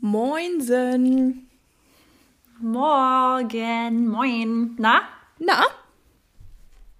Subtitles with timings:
[0.00, 1.48] Moinsen.
[2.60, 4.76] Morgen, moin.
[4.78, 5.00] Na?
[5.38, 5.64] Na?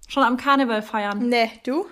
[0.07, 1.29] Schon am Karneval feiern?
[1.29, 1.85] Ne, du?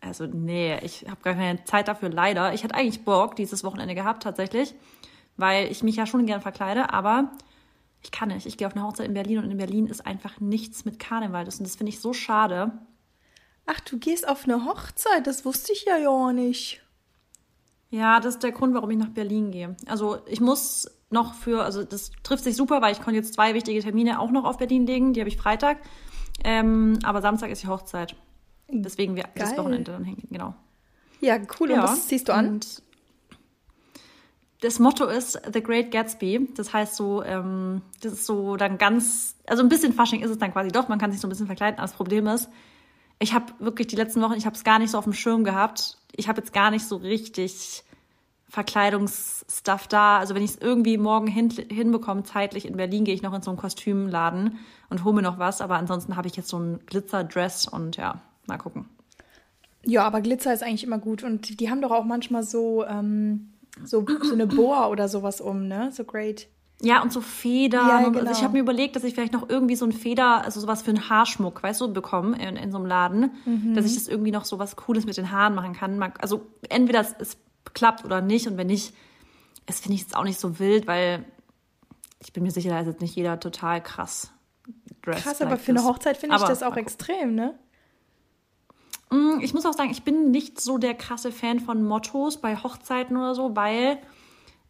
[0.00, 2.54] Also, nee, ich habe gar keine Zeit dafür, leider.
[2.54, 4.74] Ich hätte eigentlich Bock dieses Wochenende gehabt, tatsächlich,
[5.36, 7.30] weil ich mich ja schon gern verkleide, aber
[8.02, 8.46] ich kann nicht.
[8.46, 11.44] Ich gehe auf eine Hochzeit in Berlin und in Berlin ist einfach nichts mit Karneval.
[11.44, 12.72] Das, und das finde ich so schade.
[13.66, 15.26] Ach, du gehst auf eine Hochzeit?
[15.26, 16.82] Das wusste ich ja ja nicht.
[17.90, 19.76] Ja, das ist der Grund, warum ich nach Berlin gehe.
[19.86, 23.52] Also ich muss noch für, also das trifft sich super, weil ich konnte jetzt zwei
[23.54, 25.12] wichtige Termine auch noch auf Berlin legen.
[25.12, 25.78] Die habe ich Freitag.
[26.44, 28.14] Ähm, aber Samstag ist die Hochzeit.
[28.68, 29.58] Deswegen wir das Geil.
[29.58, 30.54] Wochenende dann hängen, genau.
[31.20, 31.70] Ja, cool.
[31.70, 32.48] Und Ja, was ziehst du an?
[32.48, 32.82] Und
[34.60, 36.48] das Motto ist The Great Gatsby.
[36.54, 40.38] Das heißt so, ähm, das ist so dann ganz, also ein bisschen Fasching ist es
[40.38, 40.88] dann quasi doch.
[40.88, 41.78] Man kann sich so ein bisschen verkleiden.
[41.78, 42.48] Aber das Problem ist,
[43.20, 45.44] ich habe wirklich die letzten Wochen, ich habe es gar nicht so auf dem Schirm
[45.44, 45.98] gehabt.
[46.16, 47.84] Ich habe jetzt gar nicht so richtig
[48.48, 50.18] Verkleidungsstuff da.
[50.18, 53.42] Also wenn ich es irgendwie morgen hin, hinbekomme, zeitlich in Berlin, gehe ich noch in
[53.42, 55.60] so einen Kostümladen und hole mir noch was.
[55.60, 58.88] Aber ansonsten habe ich jetzt so ein Glitzerdress und ja, mal gucken.
[59.84, 61.22] Ja, aber Glitzer ist eigentlich immer gut.
[61.22, 63.52] Und die haben doch auch manchmal so, ähm,
[63.84, 65.90] so, so eine Boa oder sowas um, ne?
[65.92, 66.48] So great.
[66.82, 67.86] Ja, und so Federn.
[67.88, 68.18] Ja, genau.
[68.20, 70.82] also ich habe mir überlegt, dass ich vielleicht noch irgendwie so ein Feder, also sowas
[70.82, 73.32] für einen Haarschmuck, weißt du, bekomme in, in so einem Laden.
[73.44, 73.74] Mhm.
[73.74, 76.02] Dass ich das irgendwie noch so was Cooles mit den Haaren machen kann.
[76.20, 77.36] Also entweder es, es
[77.74, 78.46] klappt oder nicht.
[78.46, 78.94] Und wenn nicht,
[79.66, 81.24] es finde ich jetzt auch nicht so wild, weil
[82.18, 84.32] ich bin mir sicher, da ist jetzt nicht jeder total krass
[85.02, 85.24] dressed.
[85.24, 85.88] Krass, aber like für eine this.
[85.88, 87.58] Hochzeit finde ich das auch extrem, ne?
[89.10, 92.56] Mm, Ich muss auch sagen, ich bin nicht so der krasse Fan von Mottos bei
[92.56, 93.98] Hochzeiten oder so, weil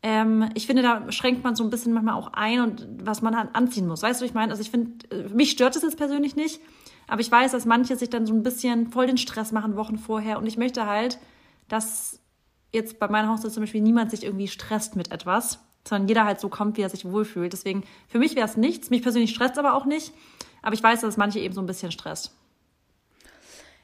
[0.03, 3.37] ähm, ich finde, da schränkt man so ein bisschen manchmal auch ein und was man
[3.37, 4.03] halt anziehen muss.
[4.03, 4.51] Weißt du, ich meine?
[4.51, 6.61] Also ich finde, äh, mich stört es jetzt persönlich nicht,
[7.07, 9.99] aber ich weiß, dass manche sich dann so ein bisschen voll den Stress machen Wochen
[9.99, 11.19] vorher und ich möchte halt,
[11.69, 12.21] dass
[12.73, 16.41] jetzt bei meiner Hochzeit zum Beispiel niemand sich irgendwie stresst mit etwas, sondern jeder halt
[16.41, 17.53] so kommt, wie er sich wohlfühlt.
[17.53, 18.91] Deswegen, für mich wäre es nichts.
[18.91, 20.13] Mich persönlich stresst aber auch nicht.
[20.63, 22.37] Aber ich weiß, dass es manche eben so ein bisschen stresst.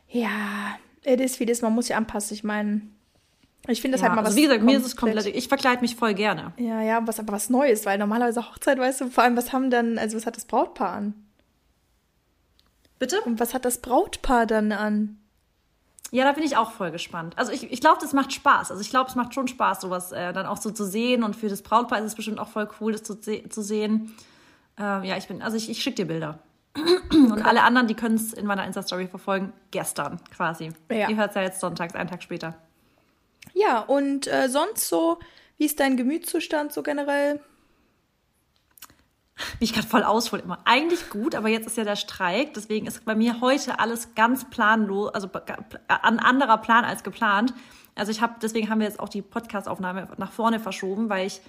[0.09, 1.63] Ja, it is wie is.
[1.63, 2.35] Man muss sich anpassen.
[2.35, 2.83] Ich meine,
[3.69, 4.29] ich finde das Ja, halt mal was.
[4.31, 5.27] also wie gesagt, mir ist es komplett.
[5.27, 6.53] Ich verkleide mich voll gerne.
[6.59, 9.71] Ja, ja, was aber was Neues, weil normalerweise Hochzeit, weißt du, vor allem, was haben
[9.71, 11.15] dann, also was hat das Brautpaar an?
[12.99, 13.21] Bitte?
[13.23, 15.19] Und was hat das Brautpaar dann an?
[16.13, 17.37] Ja, da bin ich auch voll gespannt.
[17.37, 18.71] Also ich, ich glaube, das macht Spaß.
[18.71, 21.23] Also ich glaube, es macht schon Spaß, sowas äh, dann auch so zu sehen.
[21.25, 24.15] Und für das Brautpaar ist es bestimmt auch voll cool, das zu, zu sehen.
[24.79, 26.39] Ähm, ja, ich bin, also ich, ich schicke dir Bilder.
[27.11, 30.71] Und alle anderen, die können es in meiner Insta-Story verfolgen, gestern quasi.
[30.91, 31.09] Ja.
[31.09, 32.55] Ihr hört es ja jetzt sonntags, einen Tag später.
[33.57, 35.19] Ja, und äh, sonst so,
[35.57, 37.41] wie ist dein Gemütszustand so generell?
[39.59, 40.59] Wie ich gerade voll aushole immer.
[40.67, 44.51] Eigentlich gut, aber jetzt ist ja der Streik, deswegen ist bei mir heute alles ganz
[44.51, 45.31] planlos, also
[45.89, 47.55] an anderer Plan als geplant.
[47.95, 51.41] Also ich habe, deswegen haben wir jetzt auch die Podcast-Aufnahme nach vorne verschoben, weil ich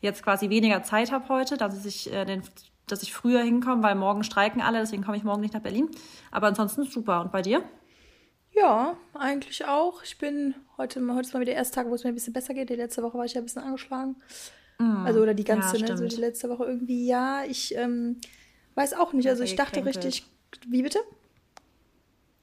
[0.00, 2.42] jetzt quasi weniger Zeit habe heute, dass ich äh, den,
[2.86, 5.90] dass ich früher hinkomme, weil morgen streiken alle, deswegen komme ich morgen nicht nach Berlin.
[6.30, 7.22] Aber ansonsten super.
[7.22, 7.64] Und bei dir?
[8.56, 10.02] Ja, eigentlich auch.
[10.02, 12.14] Ich bin heute, mal- heute ist mal wieder der erste Tag, wo es mir ein
[12.14, 12.70] bisschen besser geht.
[12.70, 14.16] Die letzte Woche war ich ja ein bisschen angeschlagen.
[14.78, 18.18] Also, oder die ganze, Ja, ne, so die letzte Woche irgendwie, ja, ich ähm,
[18.74, 19.28] weiß auch nicht.
[19.28, 20.24] Also, Ja, ich dachte richtig,
[20.66, 20.98] wie bitte?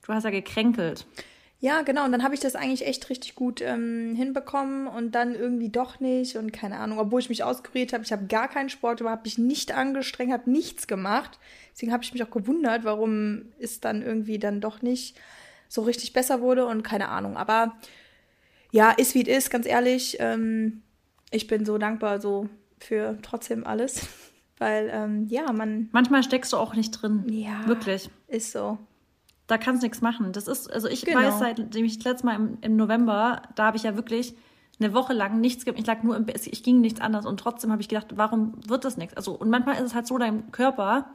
[0.06, 1.06] Du hast ja gekränkelt.
[1.60, 2.04] Ja, genau.
[2.06, 6.00] Und dann habe ich das eigentlich echt richtig gut ähm, hinbekommen und dann irgendwie doch
[6.00, 8.04] nicht und keine Ahnung, obwohl ich mich auskuriert habe.
[8.04, 11.40] Ich habe gar keinen Sport überhaupt, mich nicht angestrengt, habe nichts gemacht.
[11.74, 15.16] Deswegen habe ich mich auch gewundert, warum es dann irgendwie dann doch nicht
[15.74, 17.36] so richtig besser wurde und keine Ahnung.
[17.36, 17.74] Aber
[18.72, 20.18] ja, ist wie es ist, ganz ehrlich.
[20.20, 20.84] Ähm,
[21.32, 22.48] ich bin so dankbar so
[22.80, 24.08] für trotzdem alles,
[24.60, 27.26] weil ähm, ja, man Manchmal steckst du auch nicht drin.
[27.28, 27.66] Ja.
[27.66, 28.10] Wirklich.
[28.28, 28.78] ist so.
[29.48, 30.32] Da kannst du nichts machen.
[30.32, 31.20] Das ist, also ich Genau.
[31.20, 34.36] weiß, seitdem ich das letzte Mal im, im November, da habe ich ja wirklich
[34.80, 35.80] eine Woche lang nichts gemacht.
[35.82, 38.54] Ich lag nur im Bett, ich ging nichts anderes und trotzdem habe ich gedacht, warum
[38.68, 39.18] wird das nichts?
[39.18, 41.12] Also, und manchmal ist es halt so, dein Körper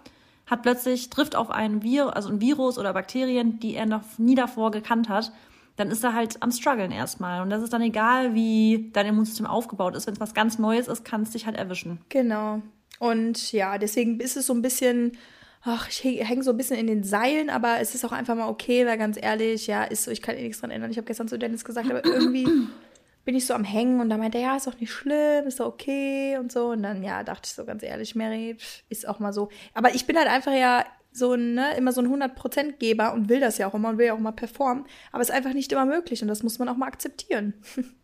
[0.48, 4.34] hat plötzlich, trifft auf ein Virus, also ein Virus oder Bakterien, die er noch nie
[4.34, 5.32] davor gekannt hat,
[5.76, 7.40] dann ist er halt am struggeln erstmal.
[7.40, 10.06] Und das ist dann egal, wie dein Immunsystem aufgebaut ist.
[10.06, 12.00] Wenn es was ganz Neues ist, kann es dich halt erwischen.
[12.08, 12.62] Genau.
[12.98, 15.16] Und ja, deswegen ist es so ein bisschen,
[15.62, 18.48] ach, ich hänge so ein bisschen in den Seilen, aber es ist auch einfach mal
[18.48, 20.90] okay, weil ganz ehrlich, ja, ist so, ich kann eh nichts dran ändern.
[20.90, 22.48] Ich habe gestern zu Dennis gesagt, aber irgendwie
[23.28, 25.60] bin ich so am Hängen und da meinte er, ja, ist doch nicht schlimm, ist
[25.60, 26.70] doch okay und so.
[26.70, 28.56] Und dann, ja, dachte ich so ganz ehrlich, Mary,
[28.88, 29.50] ist auch mal so.
[29.74, 33.38] Aber ich bin halt einfach ja so ein, ne, immer so ein 100%-Geber und will
[33.38, 34.86] das ja auch immer und will ja auch mal performen.
[35.12, 37.52] Aber es ist einfach nicht immer möglich und das muss man auch mal akzeptieren.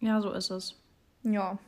[0.00, 0.82] Ja, so ist es.
[1.22, 1.58] Ja.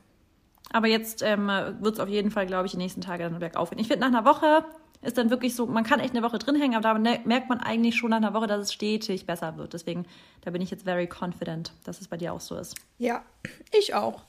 [0.73, 3.71] Aber jetzt ähm, wird es auf jeden Fall, glaube ich, die nächsten Tage dann bergauf
[3.71, 3.79] gehen.
[3.79, 4.65] Ich finde, nach einer Woche
[5.05, 7.49] ist dann wirklich so, man kann echt eine Woche drin hängen, aber da ne- merkt
[7.49, 9.73] man eigentlich schon nach einer Woche, dass es stetig besser wird.
[9.73, 10.07] Deswegen,
[10.43, 12.75] da bin ich jetzt very confident, dass es bei dir auch so ist.
[12.99, 13.25] Ja,
[13.73, 14.25] ich auch.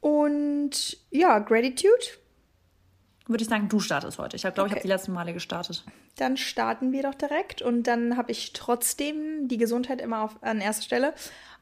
[0.00, 2.06] Und ja, Gratitude.
[3.26, 4.36] Würde ich sagen, du startest heute.
[4.36, 4.68] Ich glaube, okay.
[4.68, 5.84] ich habe die letzten Male gestartet.
[6.16, 7.60] Dann starten wir doch direkt.
[7.60, 11.12] Und dann habe ich trotzdem die Gesundheit immer auf, an erster Stelle.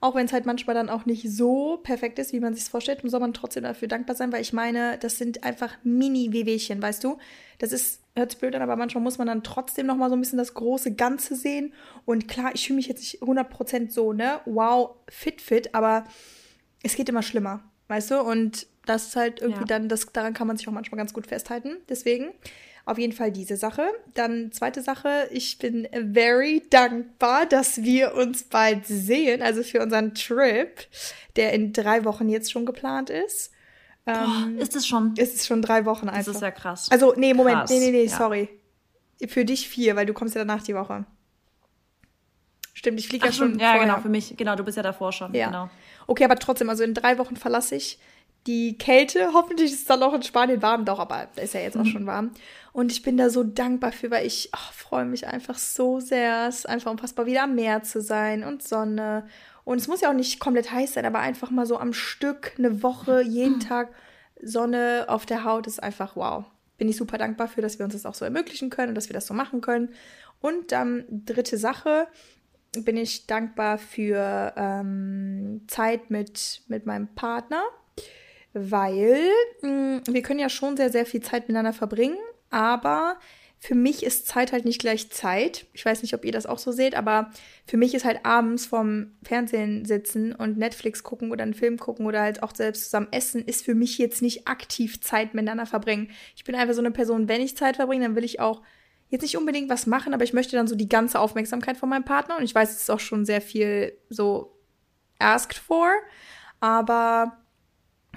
[0.01, 2.69] Auch wenn es halt manchmal dann auch nicht so perfekt ist, wie man sich es
[2.69, 7.03] vorstellt, soll man trotzdem dafür dankbar sein, weil ich meine, das sind einfach Mini-Wehwehchen, weißt
[7.03, 7.19] du?
[7.59, 10.17] Das ist, hört sich blöd an, aber manchmal muss man dann trotzdem noch mal so
[10.17, 11.73] ein bisschen das große Ganze sehen.
[12.05, 14.41] Und klar, ich fühle mich jetzt nicht 100% so, ne?
[14.45, 16.05] Wow, fit, fit, aber
[16.83, 18.21] es geht immer schlimmer, weißt du?
[18.21, 19.67] Und das ist halt irgendwie ja.
[19.67, 21.79] dann, das, daran kann man sich auch manchmal ganz gut festhalten.
[21.89, 22.33] Deswegen
[22.87, 23.83] auf jeden Fall diese Sache.
[24.15, 30.15] Dann zweite Sache, ich bin very dankbar, dass wir uns bald sehen, also für unseren
[30.15, 30.87] Trip,
[31.35, 33.51] der in drei Wochen jetzt schon geplant ist.
[34.07, 35.15] Ähm, ist es schon?
[35.17, 36.27] Ist es schon drei Wochen einfach.
[36.27, 36.89] Das ist ja krass.
[36.91, 37.71] Also, nee, Moment, krass.
[37.71, 38.17] nee, nee, nee, ja.
[38.17, 38.49] sorry.
[39.27, 41.05] Für dich vier, weil du kommst ja danach die Woche.
[42.73, 43.59] Stimmt, ich fliege ja schon.
[43.59, 43.87] Ja, vorher.
[43.87, 45.35] genau, für mich, genau, du bist ja davor schon.
[45.35, 45.47] Ja.
[45.47, 45.71] Genau.
[46.07, 47.99] Okay, aber trotzdem, also in drei Wochen verlasse ich
[48.47, 49.31] die Kälte.
[49.33, 51.91] Hoffentlich ist es dann auch in Spanien warm, doch, aber ist ja jetzt auch mhm.
[51.91, 52.31] schon warm.
[52.77, 56.47] Und ich bin da so dankbar für, weil ich oh, freue mich einfach so sehr.
[56.47, 59.27] Es ist einfach unfassbar, wieder am Meer zu sein und Sonne.
[59.65, 62.53] Und es muss ja auch nicht komplett heiß sein, aber einfach mal so am Stück,
[62.59, 63.61] eine Woche, jeden mhm.
[63.61, 63.95] Tag
[64.43, 66.45] Sonne auf der Haut ist einfach wow.
[66.77, 69.09] Bin ich super dankbar für, dass wir uns das auch so ermöglichen können und dass
[69.09, 69.95] wir das so machen können.
[70.43, 72.09] Und dann dritte Sache,
[72.79, 77.63] bin ich dankbar für ähm, Zeit mit, mit meinem Partner
[78.59, 79.21] weil
[79.61, 82.17] mh, mm, wir können ja schon sehr, sehr viel Zeit miteinander verbringen,
[82.51, 83.19] aber
[83.59, 85.67] für mich ist Zeit halt nicht gleich Zeit.
[85.73, 87.31] Ich weiß nicht, ob ihr das auch so seht, aber
[87.67, 92.07] für mich ist halt abends vorm Fernsehen sitzen und Netflix gucken oder einen Film gucken
[92.07, 96.11] oder halt auch selbst zusammen essen, ist für mich jetzt nicht aktiv Zeit miteinander verbringen.
[96.37, 98.63] Ich bin einfach so eine Person, wenn ich Zeit verbringe, dann will ich auch
[99.09, 102.05] jetzt nicht unbedingt was machen, aber ich möchte dann so die ganze Aufmerksamkeit von meinem
[102.05, 104.57] Partner und ich weiß, es ist auch schon sehr viel so
[105.19, 105.91] asked for,
[106.61, 107.39] aber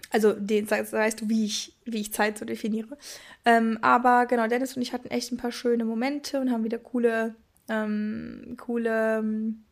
[0.09, 2.97] also, den weißt du, wie ich, wie ich Zeit so definiere.
[3.45, 6.79] Ähm, aber genau, Dennis und ich hatten echt ein paar schöne Momente und haben wieder
[6.79, 7.35] coole,
[7.67, 9.63] ähm, coole ähm,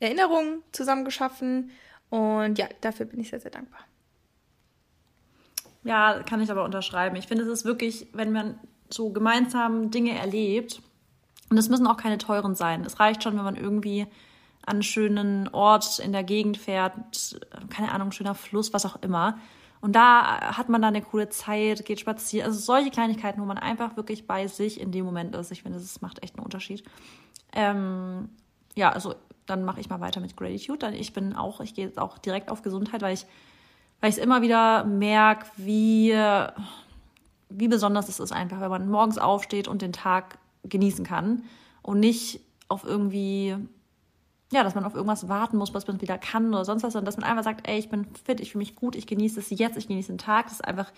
[0.00, 1.70] Erinnerungen zusammen geschaffen.
[2.10, 3.80] Und ja, dafür bin ich sehr, sehr dankbar.
[5.84, 7.16] Ja, kann ich aber unterschreiben.
[7.16, 8.58] Ich finde, es ist wirklich, wenn man
[8.90, 10.80] so gemeinsam Dinge erlebt,
[11.48, 12.84] und es müssen auch keine teuren sein.
[12.84, 14.06] Es reicht schon, wenn man irgendwie
[14.66, 16.92] an einen schönen Ort in der Gegend fährt,
[17.70, 19.38] keine Ahnung, schöner Fluss, was auch immer.
[19.80, 22.46] Und da hat man dann eine coole Zeit, geht spazieren.
[22.46, 25.52] Also solche Kleinigkeiten, wo man einfach wirklich bei sich in dem Moment ist.
[25.52, 26.82] Ich finde, das macht echt einen Unterschied.
[27.52, 28.28] Ähm,
[28.74, 29.14] ja, also
[29.46, 30.78] dann mache ich mal weiter mit Gratitude.
[30.78, 33.26] Dann ich bin auch, ich gehe jetzt auch direkt auf Gesundheit, weil ich,
[34.00, 36.12] weil ich es immer wieder merke, wie,
[37.48, 41.44] wie besonders es ist einfach, wenn man morgens aufsteht und den Tag genießen kann
[41.82, 43.56] und nicht auf irgendwie
[44.52, 47.06] ja, dass man auf irgendwas warten muss, was man wieder kann oder sonst was, sondern
[47.06, 49.50] dass man einfach sagt, ey, ich bin fit, ich fühle mich gut, ich genieße es
[49.50, 50.46] jetzt, ich genieße den Tag.
[50.46, 50.92] Das ist einfach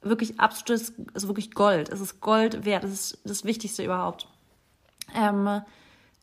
[0.00, 1.88] wirklich absolutes, ist wirklich Gold.
[1.90, 4.26] Es ist Gold wert, es ist das Wichtigste überhaupt.
[5.14, 5.62] Ähm,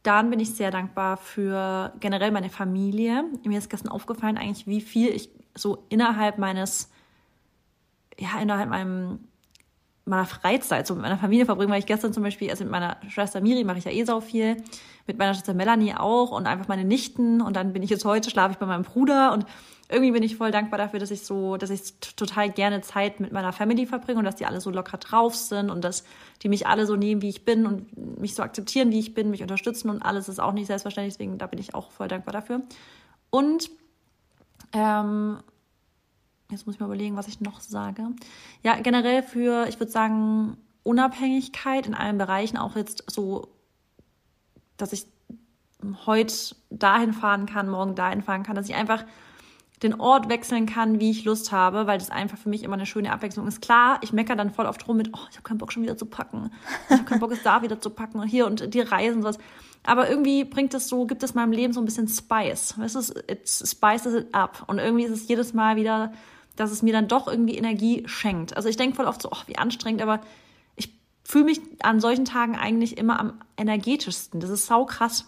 [0.03, 3.25] dann bin ich sehr dankbar für generell meine Familie.
[3.43, 6.89] Mir ist gestern aufgefallen eigentlich, wie viel ich so innerhalb meines,
[8.17, 9.27] ja, innerhalb meinem,
[10.09, 12.97] meiner Freizeit so mit meiner Familie verbringe, weil ich gestern zum Beispiel, also mit meiner
[13.07, 14.57] Schwester Miri mache ich ja eh sau viel
[15.07, 18.29] mit meiner Schwester Melanie auch und einfach meine Nichten und dann bin ich jetzt heute,
[18.29, 19.45] schlafe ich bei meinem Bruder und
[19.91, 23.31] irgendwie bin ich voll dankbar dafür, dass ich so, dass ich total gerne Zeit mit
[23.31, 26.03] meiner Family verbringe und dass die alle so locker drauf sind und dass
[26.43, 29.31] die mich alle so nehmen, wie ich bin und mich so akzeptieren, wie ich bin,
[29.31, 32.33] mich unterstützen und alles ist auch nicht selbstverständlich, deswegen da bin ich auch voll dankbar
[32.33, 32.61] dafür.
[33.31, 33.71] Und
[34.73, 35.39] ähm,
[36.51, 38.07] jetzt muss ich mal überlegen, was ich noch sage.
[38.63, 43.49] Ja, generell für, ich würde sagen, Unabhängigkeit in allen Bereichen, auch jetzt so
[44.79, 45.05] dass ich
[46.05, 46.33] heute
[46.69, 49.05] dahin fahren kann, morgen dahin fahren kann, dass ich einfach
[49.81, 52.85] den Ort wechseln kann, wie ich Lust habe, weil das einfach für mich immer eine
[52.85, 53.61] schöne Abwechslung ist.
[53.61, 55.95] Klar, ich meckere dann voll oft rum mit, oh, ich habe keinen Bock schon wieder
[55.95, 56.51] zu packen.
[56.89, 59.21] Ich habe keinen Bock, es da wieder zu packen und hier und die Reisen und
[59.21, 59.37] sowas.
[59.83, 62.77] Aber irgendwie bringt es so, gibt es meinem Leben so ein bisschen Spice.
[62.77, 64.65] Weißt du, it spices it up.
[64.67, 66.11] Und irgendwie ist es jedes Mal wieder,
[66.55, 68.55] dass es mir dann doch irgendwie Energie schenkt.
[68.55, 70.21] Also ich denke voll oft so, oh, wie anstrengend, aber
[71.29, 74.39] fühle mich an solchen Tagen eigentlich immer am energetischsten.
[74.39, 75.25] Das ist sau krass.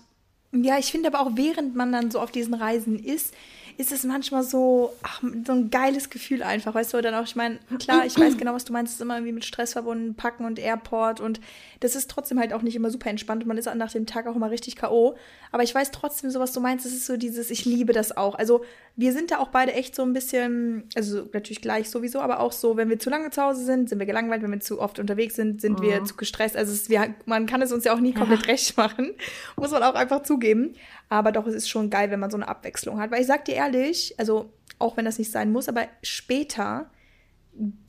[0.52, 3.36] Ja, ich finde aber auch, während man dann so auf diesen Reisen ist,
[3.82, 7.36] ist es manchmal so, ach, so ein geiles Gefühl einfach, weißt du, dann auch, ich
[7.36, 10.14] meine, klar, ich weiß genau, was du meinst, es ist immer irgendwie mit Stress verbunden,
[10.14, 11.42] Packen und Airport und
[11.80, 14.28] das ist trotzdem halt auch nicht immer super entspannt und man ist nach dem Tag
[14.28, 15.18] auch immer richtig K.O.,
[15.52, 18.16] aber ich weiß trotzdem so, was du meinst, es ist so dieses, ich liebe das
[18.16, 18.64] auch, also
[18.96, 22.52] wir sind da auch beide echt so ein bisschen, also natürlich gleich sowieso, aber auch
[22.52, 25.00] so, wenn wir zu lange zu Hause sind, sind wir gelangweilt, wenn wir zu oft
[25.00, 25.84] unterwegs sind, sind mhm.
[25.84, 28.52] wir zu gestresst, also es, wir, man kann es uns ja auch nie komplett ja.
[28.52, 29.12] recht machen,
[29.56, 30.76] muss man auch einfach zugeben,
[31.12, 33.12] aber doch, es ist schon geil, wenn man so eine Abwechslung hat.
[33.12, 33.71] Weil ich sag dir ehrlich,
[34.18, 36.90] also auch wenn das nicht sein muss, aber später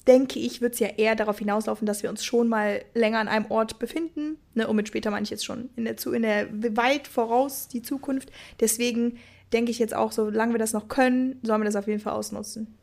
[0.07, 3.29] denke ich, wird es ja eher darauf hinauslaufen, dass wir uns schon mal länger an
[3.29, 4.37] einem Ort befinden.
[4.55, 7.83] Ne, und mit später meine ich jetzt schon in der, in der weit voraus die
[7.83, 8.31] Zukunft.
[8.61, 9.19] Deswegen
[9.53, 12.15] denke ich jetzt auch, solange wir das noch können, sollen wir das auf jeden Fall
[12.15, 12.75] ausnutzen.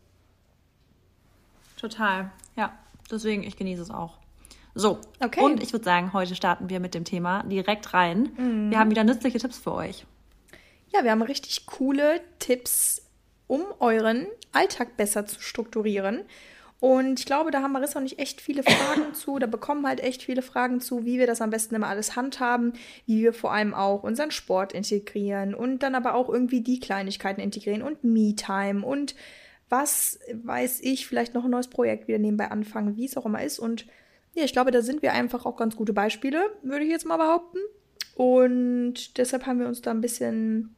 [1.77, 2.77] Total, ja.
[3.11, 4.17] Deswegen, ich genieße es auch.
[4.75, 5.41] So, okay.
[5.41, 8.29] und ich würde sagen, heute starten wir mit dem Thema direkt rein.
[8.37, 8.69] Mhm.
[8.69, 10.05] Wir haben wieder nützliche Tipps für euch.
[10.91, 13.03] Ja, wir haben richtig coole Tipps,
[13.47, 16.21] um euren Alltag besser zu strukturieren.
[16.79, 19.37] Und ich glaube, da haben Marissa und ich echt viele Fragen zu.
[19.37, 22.73] Da bekommen halt echt viele Fragen zu, wie wir das am besten immer alles handhaben,
[23.05, 27.41] wie wir vor allem auch unseren Sport integrieren und dann aber auch irgendwie die Kleinigkeiten
[27.41, 29.13] integrieren und Me-Time und
[29.67, 33.43] was weiß ich, vielleicht noch ein neues Projekt wieder nebenbei anfangen, wie es auch immer
[33.43, 33.59] ist.
[33.59, 33.85] Und
[34.33, 37.17] ja, ich glaube, da sind wir einfach auch ganz gute Beispiele, würde ich jetzt mal
[37.17, 37.59] behaupten.
[38.15, 40.75] Und deshalb haben wir uns da ein bisschen,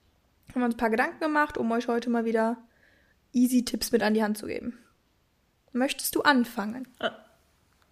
[0.51, 2.57] haben wir uns ein paar Gedanken gemacht, um euch heute mal wieder
[3.33, 4.77] easy Tipps mit an die Hand zu geben.
[5.73, 6.87] Möchtest du anfangen?
[6.99, 7.11] Äh,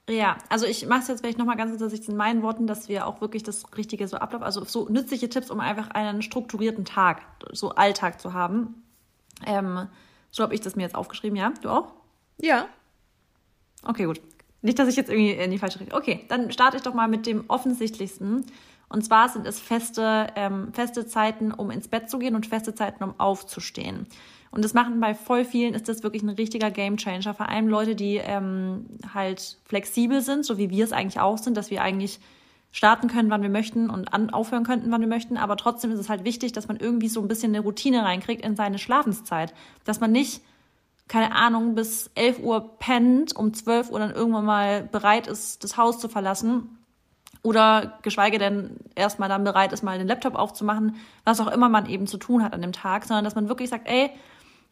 [0.10, 3.06] ja, also ich mache es jetzt vielleicht nochmal ganz kurz in meinen Worten, dass wir
[3.06, 4.44] auch wirklich das Richtige so ablaufen.
[4.44, 8.84] Also so nützliche Tipps, um einfach einen strukturierten Tag, so Alltag zu haben.
[9.46, 9.88] Ähm,
[10.32, 11.54] so habe ich das mir jetzt aufgeschrieben, ja?
[11.62, 11.94] Du auch?
[12.38, 12.68] Ja.
[13.84, 14.20] Okay, gut.
[14.62, 15.98] Nicht, dass ich jetzt irgendwie in die falsche Richtung.
[15.98, 18.46] Okay, dann starte ich doch mal mit dem offensichtlichsten.
[18.90, 22.74] Und zwar sind es feste, ähm, feste Zeiten, um ins Bett zu gehen und feste
[22.74, 24.08] Zeiten, um aufzustehen.
[24.52, 27.36] Und das machen bei voll vielen, ist das wirklich ein richtiger Gamechanger.
[27.36, 31.56] Vor allem Leute, die ähm, halt flexibel sind, so wie wir es eigentlich auch sind,
[31.56, 32.20] dass wir eigentlich
[32.72, 35.38] starten können, wann wir möchten und an, aufhören könnten, wann wir möchten.
[35.38, 38.44] Aber trotzdem ist es halt wichtig, dass man irgendwie so ein bisschen eine Routine reinkriegt
[38.44, 39.54] in seine Schlafenszeit.
[39.86, 40.42] Dass man nicht,
[41.08, 45.78] keine Ahnung, bis 11 Uhr pennt, um 12 Uhr dann irgendwann mal bereit ist, das
[45.78, 46.79] Haus zu verlassen.
[47.42, 51.86] Oder geschweige denn erstmal dann bereit ist, mal den Laptop aufzumachen, was auch immer man
[51.86, 54.12] eben zu tun hat an dem Tag, sondern dass man wirklich sagt, ey,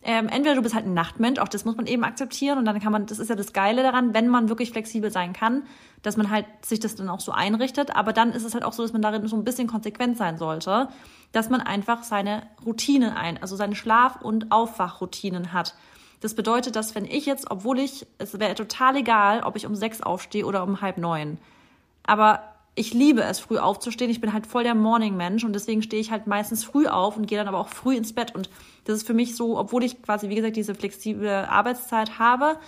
[0.03, 2.79] ähm, entweder du bist halt ein Nachtmensch, auch das muss man eben akzeptieren und dann
[2.79, 5.63] kann man, das ist ja das Geile daran, wenn man wirklich flexibel sein kann,
[6.03, 8.73] dass man halt sich das dann auch so einrichtet, aber dann ist es halt auch
[8.73, 10.89] so, dass man darin so ein bisschen konsequent sein sollte,
[11.31, 15.75] dass man einfach seine Routinen ein, also seine Schlaf- und Aufwachroutinen hat.
[16.21, 19.75] Das bedeutet, dass wenn ich jetzt, obwohl ich, es wäre total egal, ob ich um
[19.75, 21.37] sechs aufstehe oder um halb neun,
[22.03, 22.41] aber
[22.77, 24.11] ich liebe es, früh aufzustehen.
[24.11, 27.25] Ich bin halt voll der Morning-Mensch und deswegen stehe ich halt meistens früh auf und
[27.25, 28.35] gehe dann aber auch früh ins Bett.
[28.35, 28.51] Und
[28.85, 32.59] das ist für mich so, obwohl ich quasi, wie gesagt, diese flexible Arbeitszeit habe,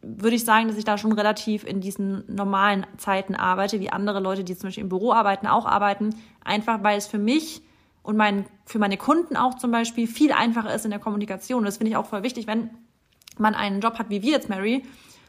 [0.00, 4.18] würde ich sagen, dass ich da schon relativ in diesen normalen Zeiten arbeite, wie andere
[4.18, 6.14] Leute, die zum Beispiel im Büro arbeiten, auch arbeiten.
[6.42, 7.60] Einfach weil es für mich
[8.02, 11.66] und mein, für meine Kunden auch zum Beispiel viel einfacher ist in der Kommunikation.
[11.66, 12.70] Das finde ich auch voll wichtig, wenn
[13.36, 14.84] man einen Job hat wie wir jetzt, Mary,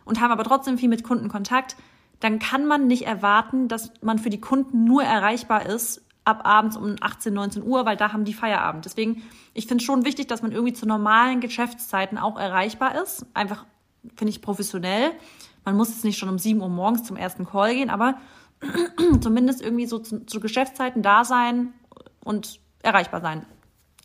[0.05, 1.75] und haben aber trotzdem viel mit Kunden Kontakt,
[2.21, 6.77] dann kann man nicht erwarten, dass man für die Kunden nur erreichbar ist ab abends
[6.77, 8.85] um 18, 19 Uhr, weil da haben die Feierabend.
[8.85, 9.23] Deswegen,
[9.53, 13.25] ich finde es schon wichtig, dass man irgendwie zu normalen Geschäftszeiten auch erreichbar ist.
[13.33, 13.65] Einfach,
[14.15, 15.11] finde ich, professionell.
[15.65, 18.19] Man muss jetzt nicht schon um 7 Uhr morgens zum ersten Call gehen, aber
[19.21, 21.73] zumindest irgendwie so zu, zu Geschäftszeiten da sein
[22.23, 23.45] und erreichbar sein.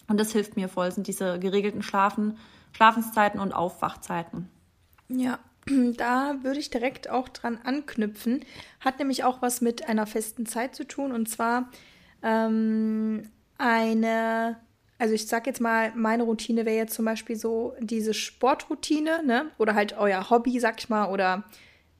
[0.08, 2.38] Und das hilft mir voll, sind diese geregelten Schlafen,
[2.72, 4.48] Schlafenszeiten und Aufwachzeiten.
[5.08, 5.38] Ja,
[5.96, 8.44] da würde ich direkt auch dran anknüpfen.
[8.80, 11.12] Hat nämlich auch was mit einer festen Zeit zu tun.
[11.12, 11.70] Und zwar
[12.22, 14.58] ähm, eine,
[14.98, 19.50] also ich sag jetzt mal, meine Routine wäre jetzt zum Beispiel so diese Sportroutine, ne?
[19.58, 21.44] Oder halt euer Hobby, sag ich mal, oder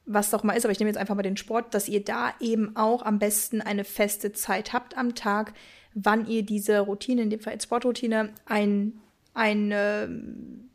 [0.07, 2.33] was doch mal ist, aber ich nehme jetzt einfach mal den Sport, dass ihr da
[2.39, 5.53] eben auch am besten eine feste Zeit habt am Tag,
[5.95, 9.01] wann ihr diese Routine, in dem Fall Sportroutine, ein,
[9.35, 10.71] ein,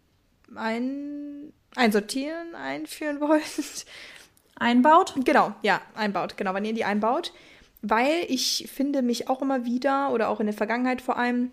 [0.53, 3.85] ein einsortieren, einführen wollt.
[4.55, 5.15] Einbaut?
[5.25, 6.37] Genau, ja, einbaut.
[6.37, 7.33] Genau, wenn ihr die einbaut.
[7.81, 11.51] Weil ich finde mich auch immer wieder oder auch in der Vergangenheit vor allem,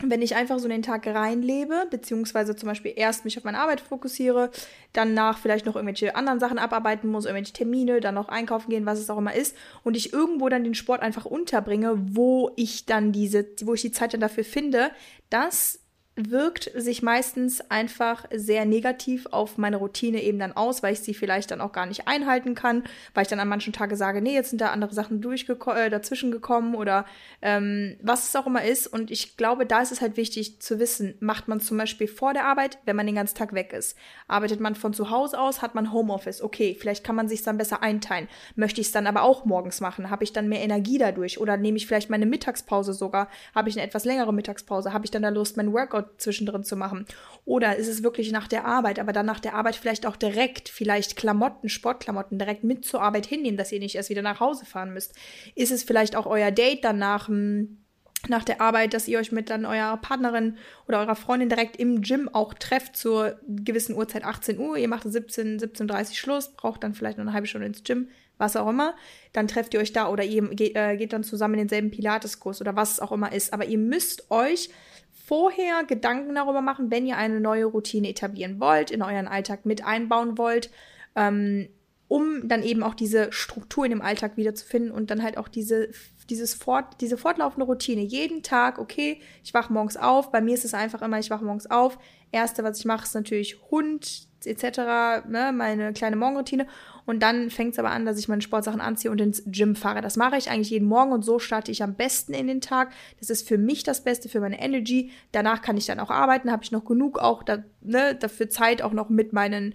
[0.00, 3.58] wenn ich einfach so in den Tag reinlebe, beziehungsweise zum Beispiel erst mich auf meine
[3.58, 4.50] Arbeit fokussiere,
[4.92, 9.00] danach vielleicht noch irgendwelche anderen Sachen abarbeiten muss, irgendwelche Termine, dann noch einkaufen gehen, was
[9.00, 13.10] es auch immer ist, und ich irgendwo dann den Sport einfach unterbringe, wo ich dann
[13.10, 14.92] diese, wo ich die Zeit dann dafür finde,
[15.30, 15.80] das
[16.18, 21.14] wirkt sich meistens einfach sehr negativ auf meine Routine eben dann aus, weil ich sie
[21.14, 22.82] vielleicht dann auch gar nicht einhalten kann,
[23.14, 26.30] weil ich dann an manchen Tagen sage, nee, jetzt sind da andere Sachen äh, dazwischen
[26.30, 27.06] gekommen oder
[27.40, 28.88] ähm, was es auch immer ist.
[28.88, 32.34] Und ich glaube, da ist es halt wichtig zu wissen, macht man zum Beispiel vor
[32.34, 33.96] der Arbeit, wenn man den ganzen Tag weg ist.
[34.26, 36.42] Arbeitet man von zu Hause aus, hat man Homeoffice.
[36.42, 38.28] Okay, vielleicht kann man sich dann besser einteilen.
[38.56, 40.10] Möchte ich es dann aber auch morgens machen?
[40.10, 41.40] Habe ich dann mehr Energie dadurch?
[41.40, 43.28] Oder nehme ich vielleicht meine Mittagspause sogar?
[43.54, 44.92] Habe ich eine etwas längere Mittagspause?
[44.92, 47.06] Habe ich dann da Lust, mein Workout zwischendrin zu machen?
[47.44, 50.68] Oder ist es wirklich nach der Arbeit, aber dann nach der Arbeit vielleicht auch direkt,
[50.68, 54.66] vielleicht Klamotten, Sportklamotten direkt mit zur Arbeit hinnehmen, dass ihr nicht erst wieder nach Hause
[54.66, 55.14] fahren müsst?
[55.54, 57.28] Ist es vielleicht auch euer Date danach?
[57.28, 57.78] Hm,
[58.26, 60.56] nach der Arbeit, dass ihr euch mit dann eurer Partnerin
[60.88, 64.76] oder eurer Freundin direkt im Gym auch trefft zur gewissen Uhrzeit 18 Uhr.
[64.76, 68.08] Ihr macht 17, 17.30 Uhr Schluss, braucht dann vielleicht noch eine halbe Stunde ins Gym,
[68.36, 68.94] was auch immer.
[69.32, 72.60] Dann trefft ihr euch da oder ihr geht, äh, geht dann zusammen in denselben Pilateskurs
[72.60, 73.52] oder was es auch immer ist.
[73.52, 74.70] Aber ihr müsst euch
[75.28, 79.84] vorher Gedanken darüber machen, wenn ihr eine neue Routine etablieren wollt, in euren Alltag mit
[79.84, 80.70] einbauen wollt,
[81.14, 81.68] ähm,
[82.08, 85.90] um dann eben auch diese Struktur in dem Alltag wiederzufinden und dann halt auch diese
[86.30, 88.02] dieses fort, diese fortlaufende Routine.
[88.02, 90.30] Jeden Tag, okay, ich wache morgens auf.
[90.30, 91.98] Bei mir ist es einfach immer, ich wache morgens auf.
[92.32, 96.66] Erste, was ich mache, ist natürlich Hund etc., ne, meine kleine Morgenroutine.
[97.06, 100.02] Und dann fängt es aber an, dass ich meine Sportsachen anziehe und ins Gym fahre.
[100.02, 102.92] Das mache ich eigentlich jeden Morgen und so starte ich am besten in den Tag.
[103.18, 105.10] Das ist für mich das Beste, für meine Energy.
[105.32, 108.82] Danach kann ich dann auch arbeiten, habe ich noch genug auch da, ne, dafür Zeit,
[108.82, 109.74] auch noch mit meinen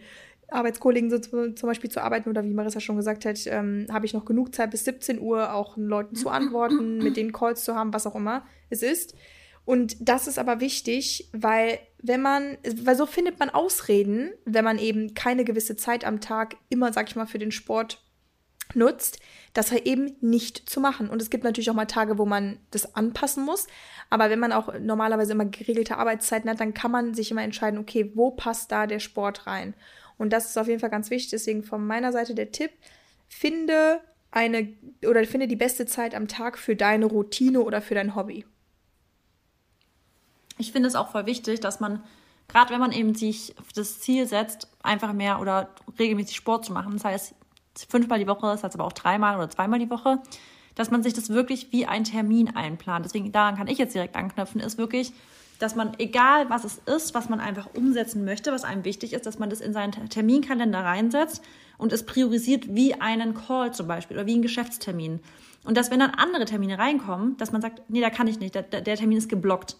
[0.53, 4.05] Arbeitskollegen so zu, zum Beispiel zu arbeiten oder wie Marissa schon gesagt hat, ähm, habe
[4.05, 7.75] ich noch genug Zeit bis 17 Uhr auch Leuten zu antworten, mit denen Calls zu
[7.75, 9.15] haben, was auch immer es ist.
[9.65, 14.77] Und das ist aber wichtig, weil wenn man, weil so findet man Ausreden, wenn man
[14.77, 18.03] eben keine gewisse Zeit am Tag immer, sag ich mal, für den Sport
[18.75, 19.19] nutzt,
[19.53, 21.09] das halt eben nicht zu machen.
[21.09, 23.67] Und es gibt natürlich auch mal Tage, wo man das anpassen muss.
[24.09, 27.79] Aber wenn man auch normalerweise immer geregelte Arbeitszeiten hat, dann kann man sich immer entscheiden,
[27.79, 29.73] okay, wo passt da der Sport rein?
[30.17, 31.31] Und das ist auf jeden Fall ganz wichtig.
[31.31, 32.71] Deswegen von meiner Seite der Tipp,
[33.27, 34.01] finde
[34.31, 34.73] eine
[35.07, 38.45] oder finde die beste Zeit am Tag für deine Routine oder für dein Hobby.
[40.57, 42.03] Ich finde es auch voll wichtig, dass man,
[42.47, 45.69] gerade wenn man eben sich das Ziel setzt, einfach mehr oder
[45.99, 47.35] regelmäßig Sport zu machen, das heißt
[47.89, 50.21] fünfmal die Woche, das heißt aber auch dreimal oder zweimal die Woche,
[50.75, 53.05] dass man sich das wirklich wie ein Termin einplant.
[53.05, 55.13] Deswegen daran kann ich jetzt direkt anknüpfen, ist wirklich
[55.63, 59.25] dass man, egal was es ist, was man einfach umsetzen möchte, was einem wichtig ist,
[59.25, 61.41] dass man das in seinen Terminkalender reinsetzt
[61.77, 65.21] und es priorisiert wie einen Call zum Beispiel oder wie einen Geschäftstermin.
[65.63, 68.55] Und dass, wenn dann andere Termine reinkommen, dass man sagt, nee, da kann ich nicht,
[68.55, 69.77] der, der Termin ist geblockt.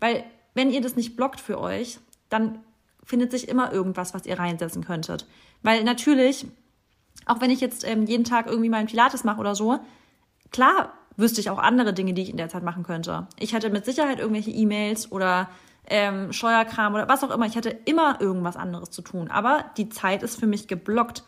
[0.00, 0.24] Weil,
[0.54, 1.98] wenn ihr das nicht blockt für euch,
[2.28, 2.58] dann
[3.04, 5.26] findet sich immer irgendwas, was ihr reinsetzen könntet.
[5.62, 6.46] Weil natürlich,
[7.24, 9.78] auch wenn ich jetzt ähm, jeden Tag irgendwie meinen Pilates mache oder so,
[10.50, 13.26] klar wüsste ich auch andere Dinge, die ich in der Zeit machen könnte.
[13.38, 15.48] Ich hätte mit Sicherheit irgendwelche E-Mails oder
[15.88, 17.46] ähm, Steuerkram oder was auch immer.
[17.46, 19.30] Ich hätte immer irgendwas anderes zu tun.
[19.30, 21.24] Aber die Zeit ist für mich geblockt.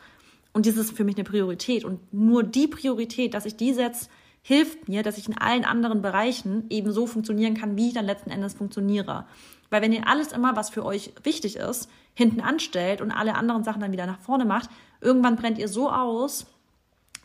[0.53, 1.85] Und das ist für mich eine Priorität.
[1.85, 4.09] Und nur die Priorität, dass ich die setze,
[4.49, 8.07] hilft mir, dass ich in allen anderen Bereichen eben so funktionieren kann, wie ich dann
[8.07, 9.27] letzten Endes funktioniere.
[9.69, 13.63] Weil wenn ihr alles immer, was für euch wichtig ist, hinten anstellt und alle anderen
[13.63, 14.71] Sachen dann wieder nach vorne macht,
[15.03, 16.47] irgendwann brennt ihr so aus,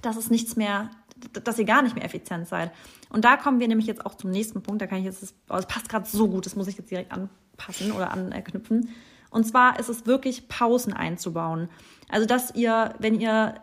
[0.01, 0.89] dass es nichts mehr
[1.31, 2.73] dass ihr gar nicht mehr effizient seid.
[3.09, 4.81] Und da kommen wir nämlich jetzt auch zum nächsten Punkt.
[4.81, 7.13] Da kann ich jetzt, oh, es passt gerade so gut, das muss ich jetzt direkt
[7.13, 8.89] anpassen oder anknüpfen.
[9.29, 11.69] Und zwar ist es wirklich Pausen einzubauen.
[12.09, 13.55] Also, dass ihr, wenn ihr,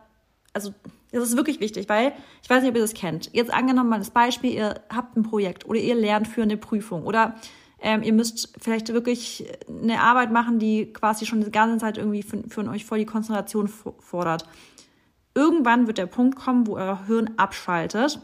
[0.55, 0.73] also,
[1.12, 3.31] das ist wirklich wichtig, weil ich weiß nicht, ob ihr das kennt.
[3.33, 7.05] Jetzt angenommen mal das Beispiel, ihr habt ein Projekt oder ihr lernt für eine Prüfung
[7.05, 7.35] oder
[7.81, 12.23] ähm, ihr müsst vielleicht wirklich eine Arbeit machen, die quasi schon die ganze Zeit irgendwie
[12.23, 14.44] für, für euch voll die Konzentration fordert.
[15.35, 18.20] Irgendwann wird der Punkt kommen, wo euer Hirn abschaltet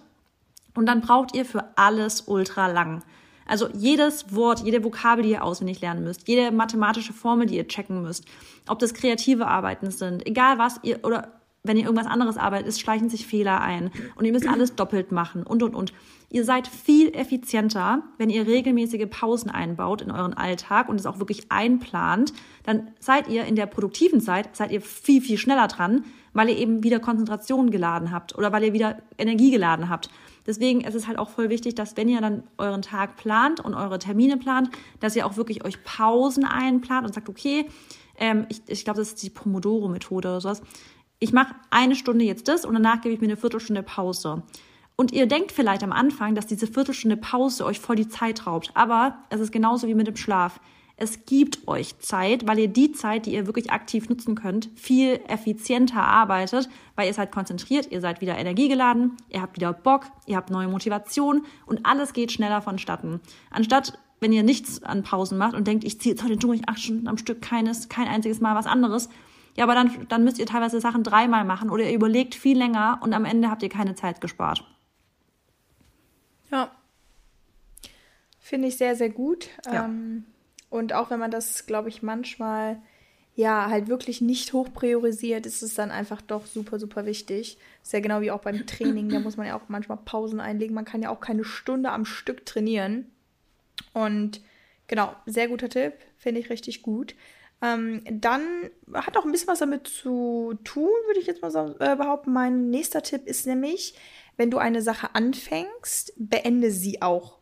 [0.75, 3.03] und dann braucht ihr für alles ultra lang.
[3.47, 7.69] Also jedes Wort, jede Vokabel, die ihr auswendig lernen müsst, jede mathematische Formel, die ihr
[7.69, 8.25] checken müsst,
[8.69, 12.81] ob das kreative Arbeiten sind, egal was ihr oder wenn ihr irgendwas anderes arbeitet, es
[12.81, 15.93] schleichen sich Fehler ein und ihr müsst alles doppelt machen und und und.
[16.29, 21.19] Ihr seid viel effizienter, wenn ihr regelmäßige Pausen einbaut in euren Alltag und es auch
[21.21, 22.33] wirklich einplant.
[22.65, 26.59] Dann seid ihr in der produktiven Zeit, seid ihr viel, viel schneller dran, weil ihr
[26.59, 30.11] eben wieder Konzentration geladen habt oder weil ihr wieder Energie geladen habt.
[30.47, 33.75] Deswegen ist es halt auch voll wichtig, dass wenn ihr dann euren Tag plant und
[33.75, 37.67] eure Termine plant, dass ihr auch wirklich euch Pausen einplant und sagt, okay,
[38.19, 40.63] ähm, ich, ich glaube, das ist die Pomodoro-Methode oder sowas.
[41.19, 44.43] Ich mache eine Stunde jetzt das und danach gebe ich mir eine Viertelstunde Pause.
[44.97, 48.71] Und ihr denkt vielleicht am Anfang, dass diese Viertelstunde Pause euch voll die Zeit raubt.
[48.75, 50.61] Aber es ist genauso wie mit dem Schlaf.
[50.99, 55.21] Es gibt euch Zeit, weil ihr die Zeit, die ihr wirklich aktiv nutzen könnt, viel
[55.29, 60.37] effizienter arbeitet, weil ihr seid konzentriert, ihr seid wieder energiegeladen, ihr habt wieder Bock, ihr
[60.37, 63.21] habt neue Motivation und alles geht schneller vonstatten.
[63.51, 66.81] Anstatt wenn ihr nichts an Pausen macht und denkt, ich ziehe jetzt heute durch acht
[66.81, 69.09] Stunden am Stück keines, kein einziges Mal was anderes,
[69.57, 73.01] ja, aber dann, dann müsst ihr teilweise Sachen dreimal machen oder ihr überlegt viel länger
[73.03, 74.65] und am Ende habt ihr keine Zeit gespart.
[76.51, 76.71] Ja.
[78.39, 79.49] Finde ich sehr, sehr gut.
[79.65, 79.87] Ja.
[79.87, 80.25] Ähm,
[80.69, 82.81] und auch wenn man das, glaube ich, manchmal
[83.35, 87.59] ja halt wirklich nicht hoch priorisiert, ist es dann einfach doch super, super wichtig.
[87.83, 90.75] Ist ja genau wie auch beim Training, da muss man ja auch manchmal Pausen einlegen.
[90.75, 93.11] Man kann ja auch keine Stunde am Stück trainieren.
[93.93, 94.41] Und
[94.87, 97.15] genau, sehr guter Tipp, finde ich richtig gut.
[97.63, 98.43] Ähm, dann
[98.93, 102.33] hat auch ein bisschen was damit zu tun, würde ich jetzt mal so, äh, behaupten.
[102.33, 103.95] Mein nächster Tipp ist nämlich,
[104.37, 107.39] wenn du eine Sache anfängst, beende sie auch.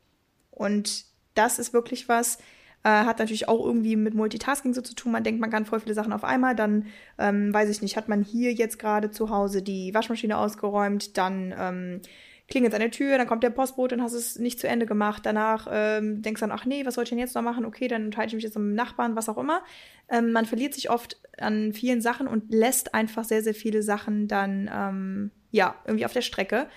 [0.51, 2.39] Und das ist wirklich was,
[2.85, 5.11] äh, hat natürlich auch irgendwie mit Multitasking so zu tun.
[5.11, 6.55] Man denkt, man kann voll viele Sachen auf einmal.
[6.55, 6.87] Dann,
[7.19, 11.55] ähm, weiß ich nicht, hat man hier jetzt gerade zu Hause die Waschmaschine ausgeräumt, dann
[11.59, 12.01] ähm,
[12.49, 14.87] klingelt an der Tür, dann kommt der Postbote, dann hast du es nicht zu Ende
[14.87, 15.25] gemacht.
[15.25, 17.65] Danach ähm, denkst du dann, ach nee, was soll ich denn jetzt noch machen?
[17.65, 19.63] Okay, dann unterhalte ich mich jetzt mit dem Nachbarn, was auch immer.
[20.09, 24.29] Ähm, man verliert sich oft an vielen Sachen und lässt einfach sehr, sehr viele Sachen
[24.29, 26.69] dann, ähm, ja, irgendwie auf der Strecke.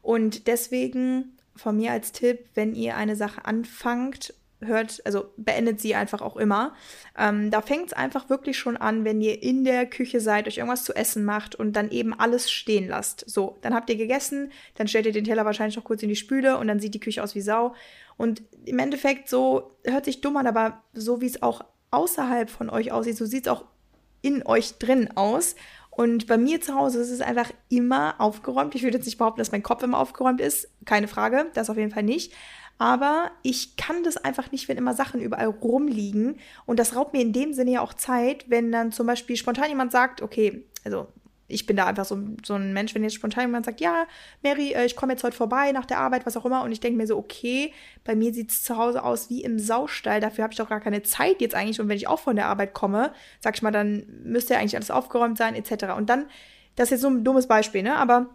[0.00, 5.94] Und deswegen von mir als Tipp, wenn ihr eine Sache anfangt hört, also beendet sie
[5.94, 6.74] einfach auch immer.
[7.18, 10.58] Ähm, da fängt es einfach wirklich schon an, wenn ihr in der Küche seid, euch
[10.58, 13.24] irgendwas zu essen macht und dann eben alles stehen lasst.
[13.28, 16.16] So, dann habt ihr gegessen, dann stellt ihr den Teller wahrscheinlich noch kurz in die
[16.16, 17.74] Spüle und dann sieht die Küche aus wie Sau.
[18.16, 22.70] Und im Endeffekt so, hört sich dumm an, aber so wie es auch außerhalb von
[22.70, 23.64] euch aussieht, so sieht es auch
[24.22, 25.54] in euch drin aus.
[25.90, 28.74] Und bei mir zu Hause ist es einfach immer aufgeräumt.
[28.74, 30.68] Ich würde jetzt nicht behaupten, dass mein Kopf immer aufgeräumt ist.
[30.84, 32.34] Keine Frage, das auf jeden Fall nicht.
[32.78, 36.38] Aber ich kann das einfach nicht, wenn immer Sachen überall rumliegen.
[36.66, 39.68] Und das raubt mir in dem Sinne ja auch Zeit, wenn dann zum Beispiel spontan
[39.68, 41.08] jemand sagt, okay, also
[41.48, 44.06] ich bin da einfach so, so ein Mensch, wenn jetzt spontan jemand sagt, ja,
[44.42, 46.80] Mary, äh, ich komme jetzt heute vorbei nach der Arbeit, was auch immer, und ich
[46.80, 47.72] denke mir so, okay,
[48.04, 50.80] bei mir sieht es zu Hause aus wie im Saustall, dafür habe ich doch gar
[50.80, 51.80] keine Zeit jetzt eigentlich.
[51.80, 54.76] Und wenn ich auch von der Arbeit komme, sag ich mal, dann müsste ja eigentlich
[54.76, 55.92] alles aufgeräumt sein, etc.
[55.96, 56.26] Und dann,
[56.74, 57.96] das ist jetzt so ein dummes Beispiel, ne?
[57.96, 58.26] Aber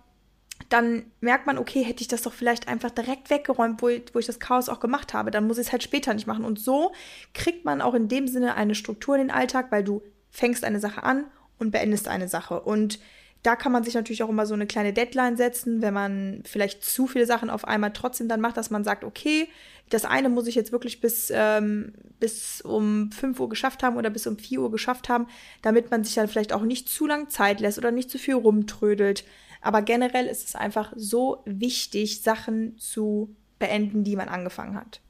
[0.70, 4.26] dann merkt man, okay, hätte ich das doch vielleicht einfach direkt weggeräumt, wo, wo ich
[4.26, 5.32] das Chaos auch gemacht habe.
[5.32, 6.46] Dann muss ich es halt später nicht machen.
[6.46, 6.92] Und so
[7.34, 10.80] kriegt man auch in dem Sinne eine Struktur in den Alltag, weil du fängst eine
[10.80, 11.26] Sache an
[11.60, 12.60] und beendest eine Sache.
[12.62, 13.00] Und
[13.44, 16.84] da kann man sich natürlich auch immer so eine kleine Deadline setzen, wenn man vielleicht
[16.84, 19.48] zu viele Sachen auf einmal trotzdem dann macht, dass man sagt, okay,
[19.90, 24.10] das eine muss ich jetzt wirklich bis, ähm, bis um 5 Uhr geschafft haben oder
[24.10, 25.28] bis um 4 Uhr geschafft haben,
[25.64, 28.36] damit man sich dann vielleicht auch nicht zu lang Zeit lässt oder nicht zu viel
[28.36, 29.26] rumtrödelt.
[29.62, 35.02] Aber generell ist es einfach so wichtig, Sachen zu beenden, die man angefangen hat.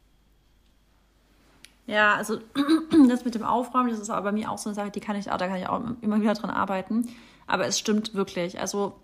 [1.88, 2.40] Ja, also
[3.08, 5.16] das mit dem Aufräumen, das ist aber bei mir auch so eine Sache, die kann
[5.16, 7.10] ich auch, da kann ich auch immer wieder dran arbeiten.
[7.48, 8.60] Aber es stimmt wirklich.
[8.60, 9.00] Also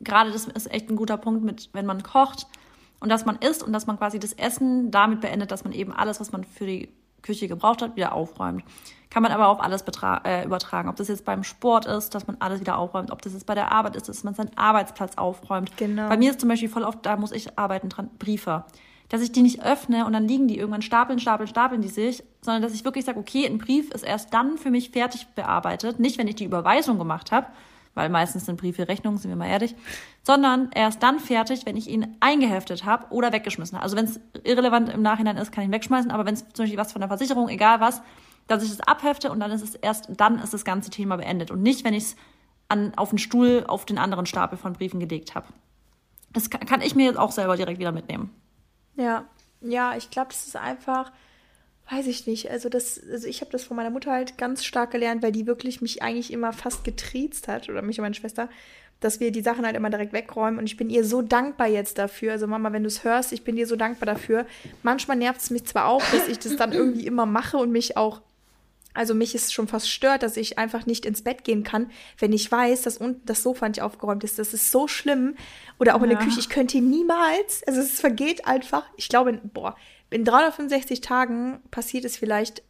[0.00, 2.46] gerade das ist echt ein guter Punkt mit, wenn man kocht
[3.00, 5.92] und dass man isst und dass man quasi das Essen damit beendet, dass man eben
[5.92, 6.88] alles, was man für die
[7.22, 8.64] Küche gebraucht hat, wieder aufräumt.
[9.10, 9.84] Kann man aber auf alles
[10.24, 10.88] äh, übertragen.
[10.88, 13.54] Ob das jetzt beim Sport ist, dass man alles wieder aufräumt, ob das jetzt bei
[13.54, 15.76] der Arbeit ist, dass man seinen Arbeitsplatz aufräumt.
[15.76, 16.08] Genau.
[16.08, 18.64] Bei mir ist zum Beispiel voll oft, da muss ich arbeiten dran, Briefe.
[19.10, 22.24] Dass ich die nicht öffne und dann liegen die irgendwann stapeln, stapeln, stapeln die sich,
[22.40, 26.00] sondern dass ich wirklich sage, okay, ein Brief ist erst dann für mich fertig bearbeitet.
[26.00, 27.48] Nicht, wenn ich die Überweisung gemacht habe,
[27.94, 29.74] weil meistens sind Briefe Rechnungen, sind wir mal ehrlich,
[30.22, 33.84] sondern erst dann fertig, wenn ich ihn eingeheftet habe oder weggeschmissen habe.
[33.84, 36.64] Also wenn es irrelevant im Nachhinein ist, kann ich ihn wegschmeißen, aber wenn es zum
[36.64, 38.02] Beispiel was von der Versicherung, egal was,
[38.46, 41.50] dass ich es abhefte und dann ist es erst, dann ist das ganze Thema beendet
[41.50, 42.16] und nicht, wenn ich es
[42.96, 45.46] auf den Stuhl, auf den anderen Stapel von Briefen gelegt habe.
[46.32, 48.30] Das kann, kann ich mir jetzt auch selber direkt wieder mitnehmen.
[48.96, 49.24] Ja,
[49.60, 51.12] ja, ich glaube, das ist einfach,
[51.92, 52.50] weiß ich nicht.
[52.50, 55.46] Also das, also ich habe das von meiner Mutter halt ganz stark gelernt, weil die
[55.46, 58.48] wirklich mich eigentlich immer fast getriezt hat oder mich und meine Schwester,
[59.00, 60.58] dass wir die Sachen halt immer direkt wegräumen.
[60.58, 62.32] Und ich bin ihr so dankbar jetzt dafür.
[62.32, 64.46] Also Mama, wenn du es hörst, ich bin dir so dankbar dafür.
[64.82, 67.96] Manchmal nervt es mich zwar auch, dass ich das dann irgendwie immer mache und mich
[67.96, 68.22] auch
[68.94, 72.32] also mich ist schon fast stört, dass ich einfach nicht ins Bett gehen kann, wenn
[72.32, 74.38] ich weiß, dass unten das Sofa nicht aufgeräumt ist.
[74.38, 75.34] Das ist so schlimm.
[75.78, 76.04] Oder auch ja.
[76.04, 76.38] in der Küche.
[76.38, 78.84] Ich könnte niemals, also es vergeht einfach.
[78.96, 79.76] Ich glaube, boah,
[80.12, 82.62] in 365 Tagen passiert es vielleicht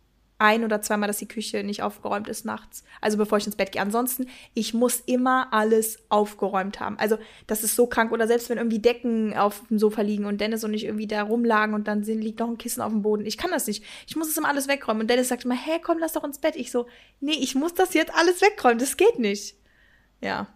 [0.42, 2.82] ein oder zweimal, dass die Küche nicht aufgeräumt ist nachts.
[3.00, 3.80] Also bevor ich ins Bett gehe.
[3.80, 6.98] Ansonsten, ich muss immer alles aufgeräumt haben.
[6.98, 8.10] Also das ist so krank.
[8.10, 11.22] Oder selbst wenn irgendwie Decken auf dem Sofa liegen und Dennis und ich irgendwie da
[11.22, 13.24] rumlagen und dann liegt noch ein Kissen auf dem Boden.
[13.24, 13.84] Ich kann das nicht.
[14.08, 15.02] Ich muss es immer alles wegräumen.
[15.02, 16.56] Und Dennis sagt immer, hä, komm, lass doch ins Bett.
[16.56, 16.86] Ich so,
[17.20, 18.78] nee, ich muss das jetzt alles wegräumen.
[18.78, 19.54] Das geht nicht.
[20.20, 20.48] Ja.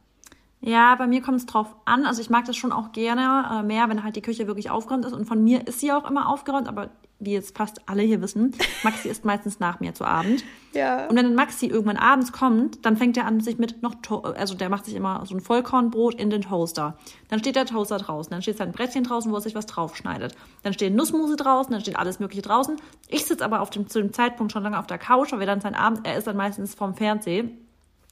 [0.67, 2.07] Ja, bei mir kommt es drauf an.
[2.07, 5.05] Also ich mag das schon auch gerne äh, mehr, wenn halt die Küche wirklich aufgeräumt
[5.05, 5.13] ist.
[5.13, 8.53] Und von mir ist sie auch immer aufgeräumt, aber wie jetzt fast alle hier wissen,
[8.83, 10.43] Maxi isst meistens nach mir zu Abend.
[10.73, 11.07] Ja.
[11.07, 14.57] Und wenn Maxi irgendwann abends kommt, dann fängt er an, sich mit noch, to also
[14.57, 16.99] der macht sich immer so ein Vollkornbrot in den Toaster.
[17.29, 20.35] Dann steht der Toaster draußen, dann steht sein Brettchen draußen, wo er sich was draufschneidet.
[20.65, 22.75] Dann steht Nussmuse draußen, dann steht alles Mögliche draußen.
[23.07, 25.47] Ich sitze aber auf dem, zu dem Zeitpunkt schon lange auf der Couch, weil wir
[25.47, 27.57] dann sein Abend, er ist dann meistens vom Fernsehen,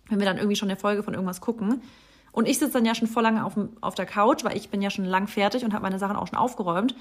[0.09, 1.83] wenn wir dann irgendwie schon eine Folge von irgendwas gucken.
[2.35, 4.83] Und ich sitze dann ja schon voll lange auf, auf der Couch, weil ich bin
[4.83, 6.97] ja schon lang fertig und habe meine Sachen auch schon aufgeräumt.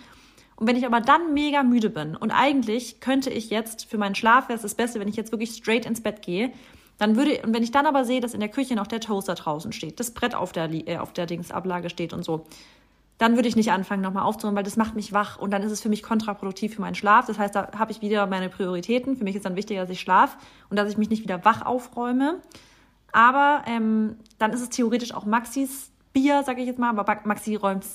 [0.55, 4.13] Und wenn ich aber dann mega müde bin und eigentlich könnte ich jetzt für meinen
[4.13, 6.53] Schlaf wäre es das Beste, wenn ich jetzt wirklich straight ins Bett gehe,
[6.99, 9.33] dann würde und wenn ich dann aber sehe, dass in der Küche noch der Toaster
[9.33, 12.45] draußen steht, das Brett auf der äh, auf der Dingsablage steht und so,
[13.17, 15.71] dann würde ich nicht anfangen nochmal aufzuräumen, weil das macht mich wach und dann ist
[15.71, 17.25] es für mich kontraproduktiv für meinen Schlaf.
[17.25, 19.17] Das heißt, da habe ich wieder meine Prioritäten.
[19.17, 20.37] Für mich ist dann wichtiger, dass ich schlafe
[20.69, 22.39] und dass ich mich nicht wieder wach aufräume.
[23.11, 27.55] Aber ähm, dann ist es theoretisch auch Maxis Bier, sage ich jetzt mal, aber Maxi
[27.55, 27.85] räumt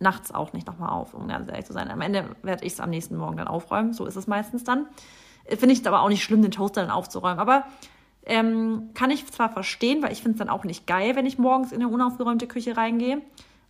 [0.00, 1.88] nachts auch nicht nochmal auf, um ganz ehrlich zu sein.
[1.88, 3.92] Am Ende werde ich es am nächsten Morgen dann aufräumen.
[3.92, 4.86] So ist es meistens dann.
[5.46, 7.38] Finde ich es aber auch nicht schlimm, den Toaster dann aufzuräumen.
[7.38, 7.64] Aber
[8.26, 11.38] ähm, kann ich zwar verstehen, weil ich finde es dann auch nicht geil, wenn ich
[11.38, 13.22] morgens in eine unaufgeräumte Küche reingehe.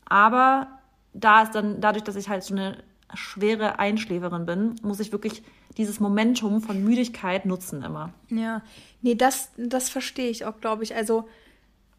[0.07, 0.69] Aber
[1.13, 2.79] da ist dann, dadurch, dass ich halt so eine
[3.15, 5.43] schwere Einschläferin bin, muss ich wirklich
[5.77, 8.13] dieses Momentum von Müdigkeit nutzen immer.
[8.31, 8.63] Ja,
[9.03, 10.95] nee, das, das verstehe ich auch, glaube ich.
[10.95, 11.29] Also,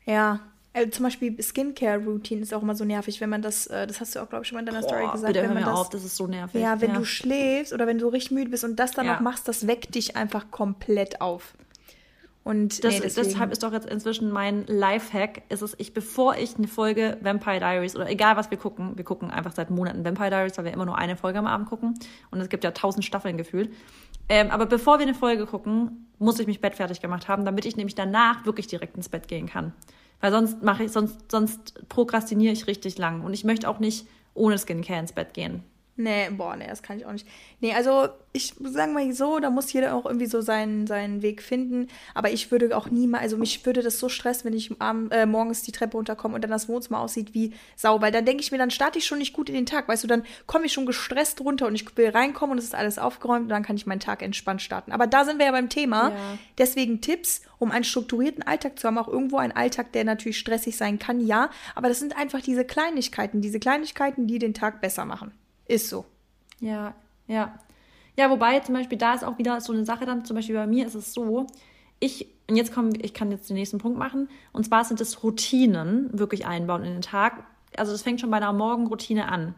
[0.06, 0.40] ja,
[0.74, 4.16] also zum Beispiel Skincare-Routine ist auch immer so nervig, wenn man das, äh, das hast
[4.16, 5.34] du auch, glaube ich, schon mal in deiner Boah, Story gesagt.
[5.34, 6.62] Bitte wenn hör mir das, auf, das ist so nervig.
[6.62, 6.98] Ja, wenn ja.
[6.98, 9.14] du schläfst oder wenn du richtig müde bist und das dann ja.
[9.14, 11.56] noch machst, das weckt dich einfach komplett auf.
[12.44, 16.56] Und das, nee, deshalb ist doch jetzt inzwischen mein Lifehack, ist es, ich, bevor ich
[16.58, 20.30] eine Folge Vampire Diaries oder egal was wir gucken, wir gucken einfach seit Monaten Vampire
[20.30, 22.00] Diaries, weil wir immer nur eine Folge am Abend gucken
[22.32, 23.72] und es gibt ja tausend Staffeln gefühlt.
[24.30, 27.76] Ähm, aber bevor wir eine Folge gucken, muss ich mich bettfertig gemacht haben, damit ich
[27.76, 29.74] nämlich danach wirklich direkt ins Bett gehen kann.
[30.22, 33.24] Weil sonst mache ich, sonst, sonst prokrastiniere ich richtig lang.
[33.24, 35.64] Und ich möchte auch nicht ohne Skincare ins Bett gehen.
[36.00, 37.28] Nee, boah, nee, das kann ich auch nicht.
[37.60, 41.42] Nee, also ich sage mal so, da muss jeder auch irgendwie so seinen, seinen Weg
[41.42, 41.90] finden.
[42.14, 45.26] Aber ich würde auch niemals, also mich würde das so stressen, wenn ich abend, äh,
[45.26, 48.00] morgens die Treppe runterkomme und dann das Wohnzimmer aussieht wie Sau.
[48.00, 49.90] Weil dann denke ich mir, dann starte ich schon nicht gut in den Tag.
[49.90, 52.76] Weißt du, dann komme ich schon gestresst runter und ich will reinkommen und es ist
[52.76, 54.94] alles aufgeräumt und dann kann ich meinen Tag entspannt starten.
[54.94, 56.12] Aber da sind wir ja beim Thema.
[56.12, 56.38] Ja.
[56.58, 58.98] Deswegen Tipps, um einen strukturierten Alltag zu haben.
[58.98, 61.50] Auch irgendwo ein Alltag, der natürlich stressig sein kann, ja.
[61.76, 65.34] Aber das sind einfach diese Kleinigkeiten, diese Kleinigkeiten, die den Tag besser machen.
[65.70, 66.04] Ist so.
[66.60, 66.96] Ja,
[67.28, 67.54] ja.
[68.18, 70.66] Ja, wobei zum Beispiel da ist auch wieder so eine Sache dann, zum Beispiel bei
[70.66, 71.46] mir ist es so,
[72.00, 75.24] ich, und jetzt kommen, ich kann jetzt den nächsten Punkt machen, und zwar sind es
[75.24, 77.44] Routinen wirklich einbauen in den Tag.
[77.78, 79.54] Also das fängt schon bei einer Morgenroutine an.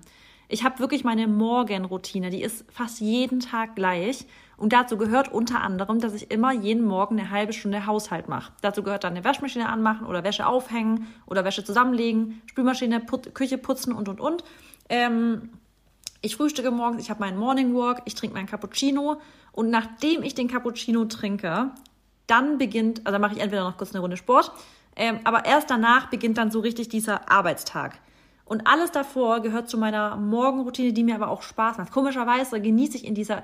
[0.49, 4.25] Ich habe wirklich meine Morgenroutine, die ist fast jeden Tag gleich.
[4.57, 8.51] Und dazu gehört unter anderem, dass ich immer jeden Morgen eine halbe Stunde Haushalt mache.
[8.61, 13.57] Dazu gehört dann eine Waschmaschine anmachen oder Wäsche aufhängen oder Wäsche zusammenlegen, Spülmaschine, Put Küche
[13.57, 14.43] putzen und und und.
[14.89, 15.51] Ähm,
[16.21, 19.19] ich frühstücke morgens, ich habe meinen Morning Walk, ich trinke meinen Cappuccino
[19.51, 21.71] und nachdem ich den Cappuccino trinke,
[22.27, 24.51] dann beginnt, also mache ich entweder noch kurz eine Runde Sport,
[24.95, 27.99] ähm, aber erst danach beginnt dann so richtig dieser Arbeitstag.
[28.45, 31.93] Und alles davor gehört zu meiner Morgenroutine, die mir aber auch Spaß macht.
[31.93, 33.43] Komischerweise genieße ich in dieser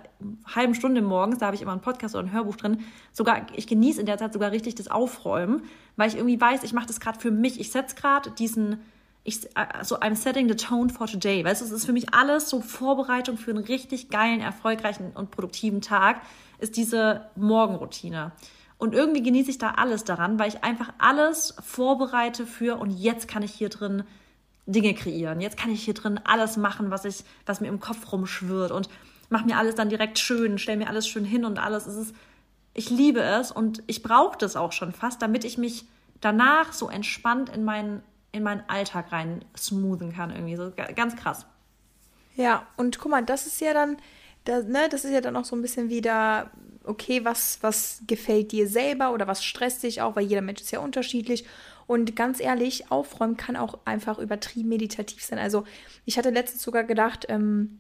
[0.54, 3.68] halben Stunde morgens, da habe ich immer einen Podcast oder ein Hörbuch drin, sogar, ich
[3.68, 5.64] genieße in der Zeit sogar richtig das Aufräumen,
[5.96, 7.60] weil ich irgendwie weiß, ich mache das gerade für mich.
[7.60, 8.82] Ich setze gerade diesen
[9.28, 11.44] ich, so also I'm setting the tone for today.
[11.44, 15.32] Weißt du, es ist für mich alles so Vorbereitung für einen richtig geilen, erfolgreichen und
[15.32, 16.22] produktiven Tag,
[16.60, 18.32] ist diese Morgenroutine.
[18.78, 23.28] Und irgendwie genieße ich da alles daran, weil ich einfach alles vorbereite für und jetzt
[23.28, 24.04] kann ich hier drin
[24.66, 25.42] Dinge kreieren.
[25.42, 28.88] Jetzt kann ich hier drin alles machen, was ich, was mir im Kopf rumschwirrt und
[29.30, 31.86] mache mir alles dann direkt schön, stelle mir alles schön hin und alles.
[31.86, 32.16] Es ist,
[32.74, 35.86] ich liebe es und ich brauche das auch schon fast, damit ich mich
[36.22, 41.46] danach so entspannt in meinen in meinen Alltag rein smoothen kann, irgendwie so ganz krass.
[42.36, 43.98] Ja, und guck mal, das ist ja dann,
[44.44, 46.52] das, ne, das ist ja dann auch so ein bisschen wieder,
[46.84, 50.72] okay, was, was gefällt dir selber oder was stresst dich auch, weil jeder Mensch ist
[50.72, 51.46] ja unterschiedlich.
[51.88, 55.40] Und ganz ehrlich, aufräumen kann auch einfach übertrieben meditativ sein.
[55.40, 55.64] Also
[56.06, 57.80] ich hatte letztens sogar gedacht, ähm,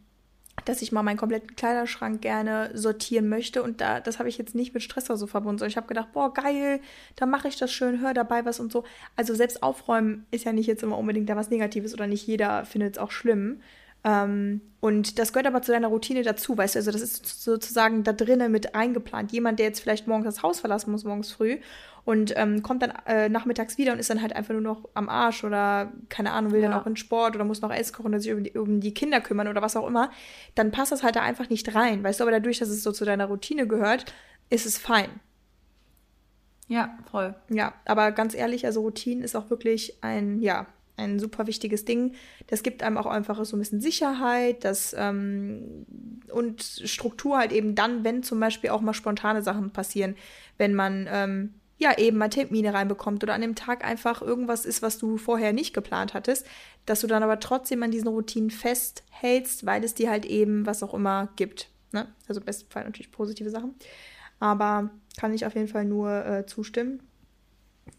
[0.67, 3.63] dass ich mal meinen kompletten Kleiderschrank gerne sortieren möchte.
[3.63, 5.88] Und da, das habe ich jetzt nicht mit Stress oder so verbunden, sondern ich habe
[5.88, 6.82] gedacht, boah, geil,
[7.15, 8.84] da mache ich das schön, hör dabei was und so.
[9.15, 12.65] Also selbst aufräumen ist ja nicht jetzt immer unbedingt da was Negatives oder nicht jeder
[12.65, 13.62] findet es auch schlimm.
[14.03, 18.03] Ähm, und das gehört aber zu deiner Routine dazu, weißt du, also das ist sozusagen
[18.03, 19.31] da drinnen mit eingeplant.
[19.31, 21.57] Jemand, der jetzt vielleicht morgens das Haus verlassen muss, morgens früh
[22.07, 25.10] und ähm, kommt dann äh, nachmittags wieder und ist dann halt einfach nur noch am
[25.10, 26.69] Arsch oder keine Ahnung, will ja.
[26.69, 28.93] dann auch in Sport oder muss noch Essen kochen oder sich um die, um die,
[28.93, 30.10] Kinder kümmern oder was auch immer,
[30.55, 32.93] dann passt das halt da einfach nicht rein, weißt du, aber dadurch, dass es so
[32.93, 34.05] zu deiner Routine gehört,
[34.49, 35.10] ist es fein.
[36.69, 37.36] Ja, voll.
[37.49, 42.13] Ja, aber ganz ehrlich, also Routine ist auch wirklich ein, ja, ein super wichtiges Ding.
[42.47, 45.86] Das gibt einem auch einfach so ein bisschen Sicherheit das, ähm,
[46.31, 50.15] und Struktur halt eben dann, wenn zum Beispiel auch mal spontane Sachen passieren,
[50.57, 54.81] wenn man ähm, ja eben mal Termine reinbekommt oder an dem Tag einfach irgendwas ist,
[54.81, 56.45] was du vorher nicht geplant hattest,
[56.86, 60.81] dass du dann aber trotzdem an diesen Routinen festhältst, weil es dir halt eben was
[60.81, 61.69] auch immer gibt.
[61.91, 62.07] Ne?
[62.27, 63.75] Also im besten Fall natürlich positive Sachen.
[64.39, 67.01] Aber kann ich auf jeden Fall nur äh, zustimmen.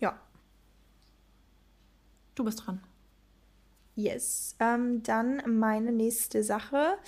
[0.01, 0.19] Ja.
[2.35, 2.81] Du bist dran.
[3.99, 4.55] Yes.
[4.61, 6.99] Ähm, dann meine nächste Sache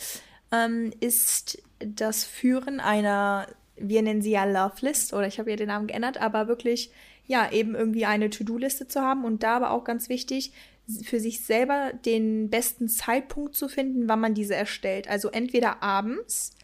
[0.50, 3.46] ähm, ist das Führen einer
[3.80, 6.92] wir nennen sie ja Love List oder ich habe ja den Namen geändert, aber wirklich,
[7.26, 10.52] ja, eben irgendwie eine To-Do-Liste zu haben und da aber auch ganz wichtig,
[11.02, 15.08] für sich selber den besten Zeitpunkt zu finden, wann man diese erstellt.
[15.08, 16.56] Also entweder abends,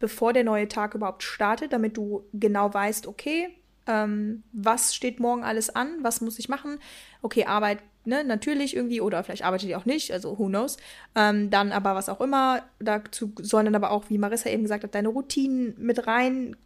[0.00, 3.48] bevor der neue Tag überhaupt startet, damit du genau weißt, okay,
[3.86, 6.78] ähm, was steht morgen alles an, was muss ich machen.
[7.20, 10.76] Okay, Arbeit, ne, natürlich irgendwie, oder vielleicht arbeitet ihr auch nicht, also who knows.
[11.14, 14.84] Ähm, dann aber was auch immer, dazu sollen dann aber auch, wie Marissa eben gesagt
[14.84, 16.56] hat, deine Routinen mit rein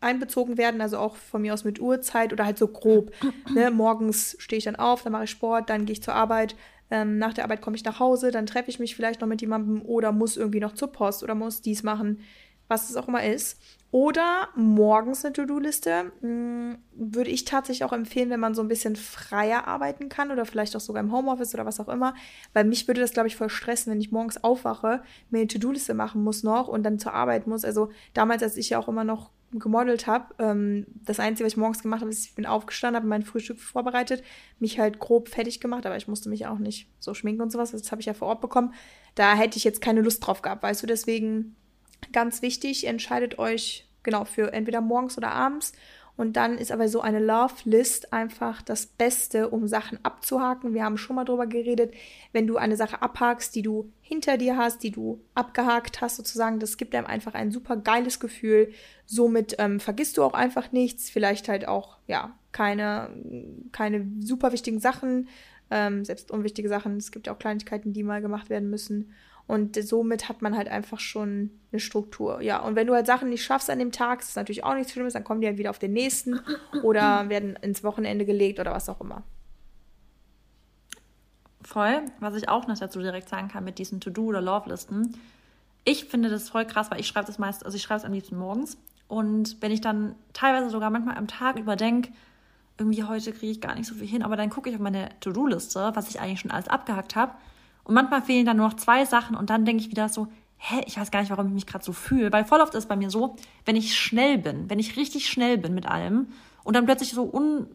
[0.00, 3.12] einbezogen werden, also auch von mir aus mit Uhrzeit oder halt so grob.
[3.54, 3.70] Ne?
[3.70, 6.54] Morgens stehe ich dann auf, dann mache ich Sport, dann gehe ich zur Arbeit,
[6.90, 9.40] ähm, nach der Arbeit komme ich nach Hause, dann treffe ich mich vielleicht noch mit
[9.40, 12.20] jemandem oder muss irgendwie noch zur Post oder muss dies machen,
[12.68, 13.60] was es auch immer ist.
[13.92, 16.12] Oder morgens eine To-Do-Liste.
[16.20, 20.44] Hm, würde ich tatsächlich auch empfehlen, wenn man so ein bisschen freier arbeiten kann oder
[20.44, 22.14] vielleicht auch sogar im Homeoffice oder was auch immer.
[22.52, 25.94] Weil mich würde das, glaube ich, voll stressen, wenn ich morgens aufwache, mir eine To-Do-Liste
[25.94, 27.64] machen muss noch und dann zur Arbeit muss.
[27.64, 31.56] Also damals, als ich ja auch immer noch gemodelt habe, ähm, das Einzige, was ich
[31.56, 34.22] morgens gemacht habe, ist, ich bin aufgestanden, habe mein Frühstück vorbereitet,
[34.58, 37.70] mich halt grob fertig gemacht, aber ich musste mich auch nicht so schminken und sowas.
[37.70, 38.74] Das habe ich ja vor Ort bekommen.
[39.14, 40.86] Da hätte ich jetzt keine Lust drauf gehabt, weißt du.
[40.86, 41.56] Deswegen
[42.12, 45.72] ganz wichtig, entscheidet euch genau für entweder morgens oder abends
[46.16, 50.72] und dann ist aber so eine Love List einfach das Beste, um Sachen abzuhaken.
[50.72, 51.92] Wir haben schon mal drüber geredet,
[52.32, 56.58] wenn du eine Sache abhakst, die du hinter dir hast, die du abgehakt hast, sozusagen,
[56.58, 58.72] das gibt einem einfach ein super geiles Gefühl.
[59.04, 63.10] Somit ähm, vergisst du auch einfach nichts, vielleicht halt auch, ja, keine,
[63.72, 65.28] keine super wichtigen Sachen,
[65.70, 66.96] ähm, selbst unwichtige Sachen.
[66.96, 69.12] Es gibt ja auch Kleinigkeiten, die mal gemacht werden müssen.
[69.46, 72.42] Und somit hat man halt einfach schon eine Struktur.
[72.42, 74.92] Ja, und wenn du halt Sachen nicht schaffst an dem Tag, ist natürlich auch nichts
[74.92, 76.40] Schlimmes, dann kommen die halt wieder auf den nächsten
[76.82, 79.22] oder werden ins Wochenende gelegt oder was auch immer.
[81.62, 82.02] Voll.
[82.18, 85.16] Was ich auch noch dazu direkt sagen kann mit diesen To-Do- oder Love-Listen.
[85.84, 88.12] Ich finde das voll krass, weil ich schreibe das meist, also ich schreibe es am
[88.12, 88.76] liebsten morgens.
[89.06, 92.10] Und wenn ich dann teilweise sogar manchmal am Tag überdenke,
[92.78, 95.10] irgendwie heute kriege ich gar nicht so viel hin, aber dann gucke ich auf meine
[95.20, 97.32] To-Do-Liste, was ich eigentlich schon alles abgehackt habe
[97.86, 100.82] und manchmal fehlen dann nur noch zwei Sachen und dann denke ich wieder so, hä,
[100.86, 102.32] ich weiß gar nicht, warum ich mich gerade so fühle.
[102.32, 105.28] Weil voll oft ist es bei mir so, wenn ich schnell bin, wenn ich richtig
[105.28, 106.26] schnell bin mit allem
[106.64, 107.68] und dann plötzlich so un,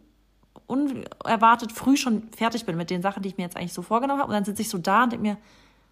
[0.68, 4.20] unerwartet früh schon fertig bin mit den Sachen, die ich mir jetzt eigentlich so vorgenommen
[4.20, 5.38] habe und dann sitze ich so da und denke mir,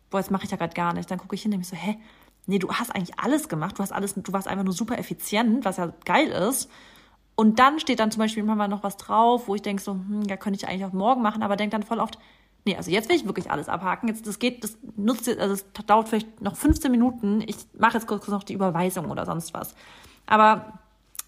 [0.09, 1.09] boah, jetzt mache ich ja gerade gar nicht.
[1.09, 1.97] Dann gucke ich hin und denke mir so, hä,
[2.45, 5.63] nee, du hast eigentlich alles gemacht, du hast alles, du warst einfach nur super effizient,
[5.63, 6.69] was ja geil ist.
[7.35, 9.93] Und dann steht dann zum Beispiel immer mal noch was drauf, wo ich denke so,
[9.93, 12.19] hm, ja, könnte ich eigentlich auch morgen machen, aber denke dann voll oft,
[12.69, 14.09] Nee, also jetzt will ich wirklich alles abhaken.
[14.09, 17.41] Jetzt, das geht, das nutzt jetzt, also es dauert vielleicht noch 15 Minuten.
[17.47, 19.73] Ich mache jetzt kurz noch die Überweisung oder sonst was.
[20.27, 20.73] Aber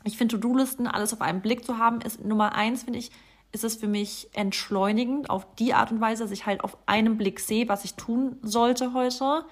[0.04, 3.10] ich finde, To-Do-Listen, alles auf einen Blick zu haben, ist Nummer eins, finde ich,
[3.52, 7.18] ist es für mich entschleunigend auf die Art und Weise, dass ich halt auf einen
[7.18, 9.44] Blick sehe, was ich tun sollte heute.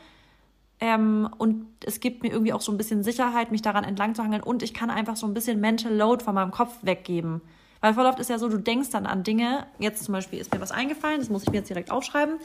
[0.79, 4.21] Ähm, und es gibt mir irgendwie auch so ein bisschen Sicherheit, mich daran entlang zu
[4.21, 4.43] hangeln.
[4.43, 7.41] Und ich kann einfach so ein bisschen Mental Load von meinem Kopf weggeben.
[7.81, 10.53] Weil voll oft ist ja so, du denkst dann an Dinge, jetzt zum Beispiel ist
[10.53, 12.35] mir was eingefallen, das muss ich mir jetzt direkt aufschreiben.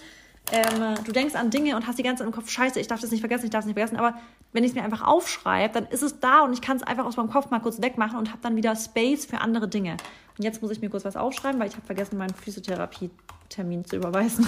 [0.52, 3.00] Ähm, du denkst an Dinge und hast die ganze Zeit im Kopf, scheiße, ich darf
[3.00, 3.96] das nicht vergessen, ich darf es nicht vergessen.
[3.96, 4.14] Aber
[4.52, 7.06] wenn ich es mir einfach aufschreibe, dann ist es da und ich kann es einfach
[7.06, 9.96] aus meinem Kopf mal kurz wegmachen und habe dann wieder Space für andere Dinge.
[10.36, 13.96] Und jetzt muss ich mir kurz was aufschreiben, weil ich habe vergessen, meinen Physiotherapie-Termin zu
[13.96, 14.46] überweisen.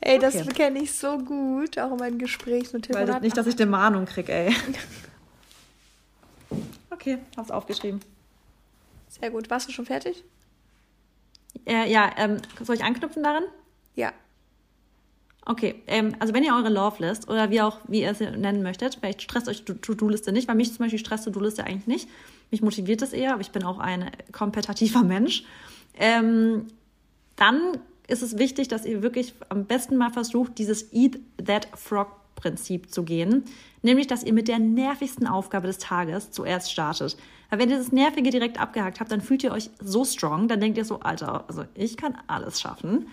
[0.00, 0.48] Ey, das okay.
[0.52, 3.22] kenne ich so gut, auch in meinen Gesprächen und Telefonaten.
[3.22, 4.54] Nicht, dass ich eine Mahnung kriege, ey.
[6.90, 8.00] Okay, hab's aufgeschrieben.
[9.20, 9.50] Sehr gut.
[9.50, 10.24] Warst du schon fertig?
[11.66, 13.44] Äh, ja, ähm, soll ich anknüpfen daran?
[13.94, 14.12] Ja.
[15.46, 18.62] Okay, ähm, also wenn ihr eure Love List oder wie auch, wie ihr es nennen
[18.62, 22.08] möchtet, vielleicht stresst euch die To-Do-Liste nicht, weil mich zum Beispiel stresst To-Do-Liste eigentlich nicht.
[22.50, 25.44] Mich motiviert das eher, aber ich bin auch ein kompetitiver Mensch.
[25.98, 26.68] Ähm,
[27.36, 32.08] dann ist es wichtig, dass ihr wirklich am besten mal versucht, dieses Eat That Frog
[32.44, 33.44] Prinzip zu gehen,
[33.80, 37.16] nämlich dass ihr mit der nervigsten Aufgabe des Tages zuerst startet.
[37.48, 40.60] Weil wenn ihr das Nervige direkt abgehakt habt, dann fühlt ihr euch so strong, dann
[40.60, 43.08] denkt ihr so, Alter, also ich kann alles schaffen,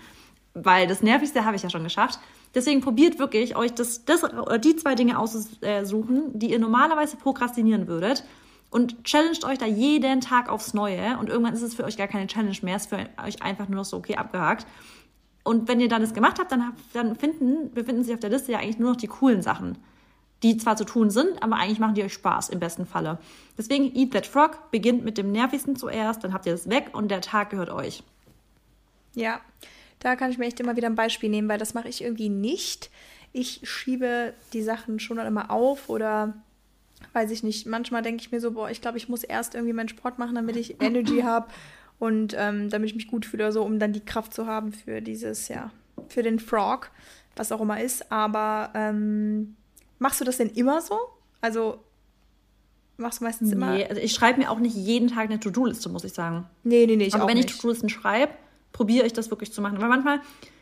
[0.54, 2.20] weil das Nervigste habe ich ja schon geschafft.
[2.54, 4.26] Deswegen probiert wirklich, euch das, das
[4.62, 8.26] die zwei Dinge auszusuchen, die ihr normalerweise prokrastinieren würdet
[8.70, 12.10] und challenged euch da jeden Tag aufs Neue und irgendwann ist es für euch gar
[12.10, 14.68] keine Challenge mehr, es ist für euch einfach nur noch so, okay, abgehakt.
[15.44, 18.52] Und wenn ihr dann das gemacht habt, dann, dann finden, befinden sich auf der Liste
[18.52, 19.78] ja eigentlich nur noch die coolen Sachen,
[20.44, 23.18] die zwar zu tun sind, aber eigentlich machen die euch Spaß im besten Falle.
[23.58, 27.10] Deswegen Eat That Frog beginnt mit dem nervigsten zuerst, dann habt ihr das weg und
[27.10, 28.04] der Tag gehört euch.
[29.14, 29.42] Ja,
[30.00, 32.30] da kann ich mir echt immer wieder ein Beispiel nehmen, weil das mache ich irgendwie
[32.30, 32.90] nicht.
[33.34, 36.34] Ich schiebe die Sachen schon dann immer auf oder
[37.14, 37.66] weiß ich nicht.
[37.66, 40.36] Manchmal denke ich mir so, boah, ich glaube, ich muss erst irgendwie meinen Sport machen,
[40.36, 41.48] damit ich Energy habe
[42.02, 45.04] und ähm, damit ich mich gut fühle so, um dann die Kraft zu haben für
[45.04, 45.70] dieses, ja,
[46.08, 46.90] für den Frog,
[47.36, 48.12] was auch immer ist.
[48.12, 49.56] Aber ähm,
[50.00, 50.98] machst du das denn immer so?
[51.42, 51.78] Also
[52.98, 53.76] machst du meistens immer?
[53.76, 56.48] Nee, also ich schreibe mir auch nicht jeden Tag eine To-Do-Liste, muss ich sagen.
[56.64, 57.06] Nee, nee, nee.
[57.06, 58.34] Ich Aber wenn ich To-Do-Listen schreibe,
[58.72, 59.80] probiere ich das wirklich zu machen.
[59.80, 60.22] Weil manchmal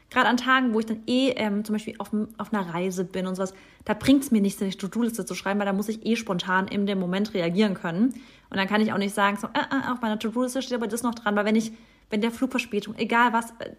[0.10, 3.28] gerade an Tagen, wo ich dann eh ähm, zum Beispiel auf, auf einer Reise bin
[3.28, 3.53] und sowas,
[3.86, 6.68] da bringt es mir nichts, eine To-Do-Liste zu schreiben, weil da muss ich eh spontan
[6.68, 8.14] in dem Moment reagieren können.
[8.49, 10.88] Und dann kann ich auch nicht sagen, so, äh, äh, auf meiner To-Do-Liste steht aber
[10.88, 11.72] das noch dran, weil wenn ich,
[12.10, 13.72] wenn der Flugverspätung, egal was, äh,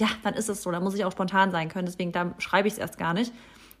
[0.00, 2.68] ja, dann ist es so, da muss ich auch spontan sein können, deswegen da schreibe
[2.68, 3.32] ich es erst gar nicht.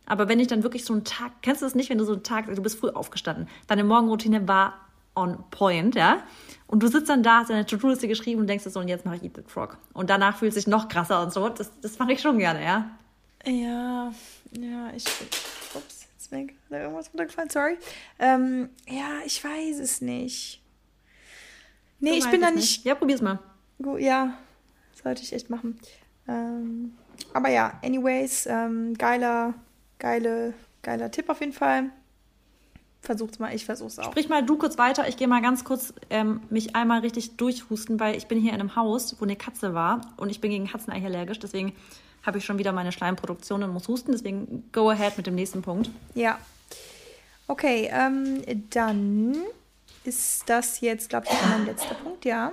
[0.06, 2.12] Aber wenn ich dann wirklich so einen Tag, kennst du das nicht, wenn du so
[2.12, 4.85] einen Tag, du bist früh aufgestanden, deine Morgenroutine war
[5.16, 6.22] on point, ja?
[6.66, 9.16] Und du sitzt dann da, hast deine To-Do-Liste geschrieben und denkst so, und jetzt mache
[9.16, 9.78] ich Eat the Frog.
[9.92, 11.48] Und danach fühlt es sich noch krasser und so.
[11.48, 12.90] Das, das mache ich schon gerne, ja?
[13.44, 14.12] Ja,
[14.52, 15.04] ja, ich.
[15.74, 17.78] Ups, jetzt bin da irgendwas runtergefallen, sorry.
[18.18, 20.62] Ähm, ja, ich weiß es nicht.
[22.00, 22.60] Nee, du ich bin da nicht.
[22.60, 22.84] nicht.
[22.84, 23.38] Ja, probier's mal.
[23.80, 24.36] Gut, ja,
[25.02, 25.78] sollte ich echt machen.
[26.28, 26.96] Ähm,
[27.32, 29.54] aber ja, anyways, ähm, geiler,
[29.98, 31.90] geile, geiler Tipp auf jeden Fall
[33.00, 34.10] versuch's mal, ich versuch's auch.
[34.10, 35.08] Sprich mal du kurz weiter.
[35.08, 38.60] Ich gehe mal ganz kurz ähm, mich einmal richtig durchhusten, weil ich bin hier in
[38.60, 41.38] einem Haus, wo eine Katze war und ich bin gegen Katzen eigentlich allergisch.
[41.38, 41.72] Deswegen
[42.24, 44.12] habe ich schon wieder meine Schleimproduktion und muss husten.
[44.12, 45.90] Deswegen go ahead mit dem nächsten Punkt.
[46.14, 46.38] Ja.
[47.46, 49.36] Okay, ähm, dann
[50.04, 52.52] ist das jetzt, glaube ich, mein letzter Punkt, ja.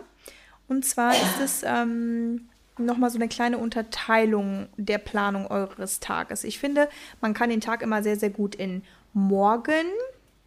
[0.67, 6.43] Und zwar ist es ähm, nochmal so eine kleine Unterteilung der Planung eures Tages.
[6.43, 6.89] Ich finde,
[7.21, 8.83] man kann den Tag immer sehr, sehr gut in
[9.13, 9.85] morgen,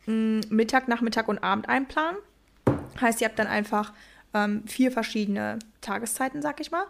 [0.07, 2.19] Mittag, Nachmittag und Abend einplanen.
[3.01, 3.93] Heißt, ihr habt dann einfach
[4.35, 6.85] ähm, vier verschiedene Tageszeiten, sag ich mal.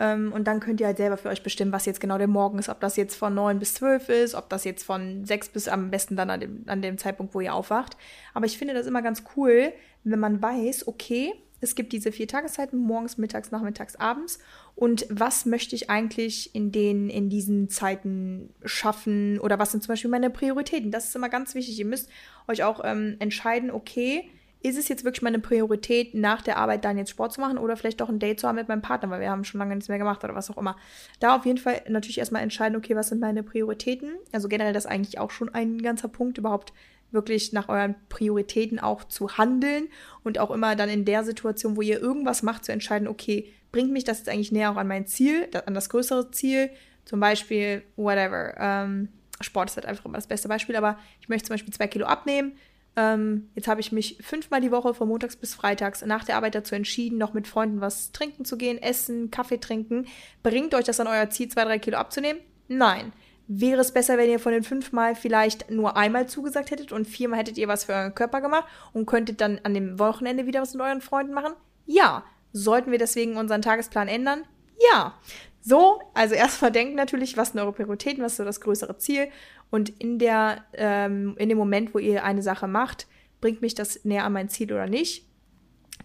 [0.00, 2.58] Ähm, und dann könnt ihr halt selber für euch bestimmen, was jetzt genau der Morgen
[2.58, 2.68] ist.
[2.68, 5.90] Ob das jetzt von 9 bis 12 ist, ob das jetzt von 6 bis am
[5.90, 7.96] besten dann an dem, an dem Zeitpunkt, wo ihr aufwacht.
[8.34, 9.72] Aber ich finde das immer ganz cool,
[10.04, 11.32] wenn man weiß, okay,
[11.62, 14.40] es gibt diese vier Tageszeiten, morgens, mittags, nachmittags, abends.
[14.74, 19.38] Und was möchte ich eigentlich in den, in diesen Zeiten schaffen?
[19.38, 20.90] Oder was sind zum Beispiel meine Prioritäten?
[20.90, 21.78] Das ist immer ganz wichtig.
[21.78, 22.10] Ihr müsst
[22.48, 24.28] euch auch ähm, entscheiden, okay,
[24.60, 27.76] ist es jetzt wirklich meine Priorität, nach der Arbeit dann jetzt Sport zu machen oder
[27.76, 29.88] vielleicht doch ein Date zu haben mit meinem Partner, weil wir haben schon lange nichts
[29.88, 30.76] mehr gemacht oder was auch immer.
[31.20, 34.14] Da auf jeden Fall natürlich erstmal entscheiden, okay, was sind meine Prioritäten?
[34.32, 36.72] Also generell das eigentlich auch schon ein ganzer Punkt, überhaupt
[37.12, 39.88] wirklich nach euren Prioritäten auch zu handeln
[40.24, 43.92] und auch immer dann in der Situation, wo ihr irgendwas macht, zu entscheiden, okay, bringt
[43.92, 46.70] mich das jetzt eigentlich näher auch an mein Ziel, an das größere Ziel,
[47.04, 48.54] zum Beispiel, whatever.
[48.58, 49.08] Ähm,
[49.40, 52.06] Sport ist halt einfach immer das beste Beispiel, aber ich möchte zum Beispiel zwei Kilo
[52.06, 52.52] abnehmen.
[52.94, 56.54] Ähm, jetzt habe ich mich fünfmal die Woche von montags bis freitags nach der Arbeit
[56.54, 60.06] dazu entschieden, noch mit Freunden was trinken zu gehen, essen, Kaffee trinken.
[60.42, 62.42] Bringt euch das an euer Ziel, zwei, drei Kilo abzunehmen?
[62.68, 63.12] Nein.
[63.48, 67.40] Wäre es besser, wenn ihr von den fünfmal vielleicht nur einmal zugesagt hättet und viermal
[67.40, 70.74] hättet ihr was für euren Körper gemacht und könntet dann an dem Wochenende wieder was
[70.74, 71.54] mit euren Freunden machen?
[71.86, 72.24] Ja.
[72.52, 74.44] Sollten wir deswegen unseren Tagesplan ändern?
[74.92, 75.14] Ja.
[75.60, 79.28] So, also erstmal denken natürlich, was sind eure Prioritäten, was ist so das größere Ziel.
[79.70, 83.06] Und in, der, ähm, in dem Moment, wo ihr eine Sache macht,
[83.40, 85.26] bringt mich das näher an mein Ziel oder nicht?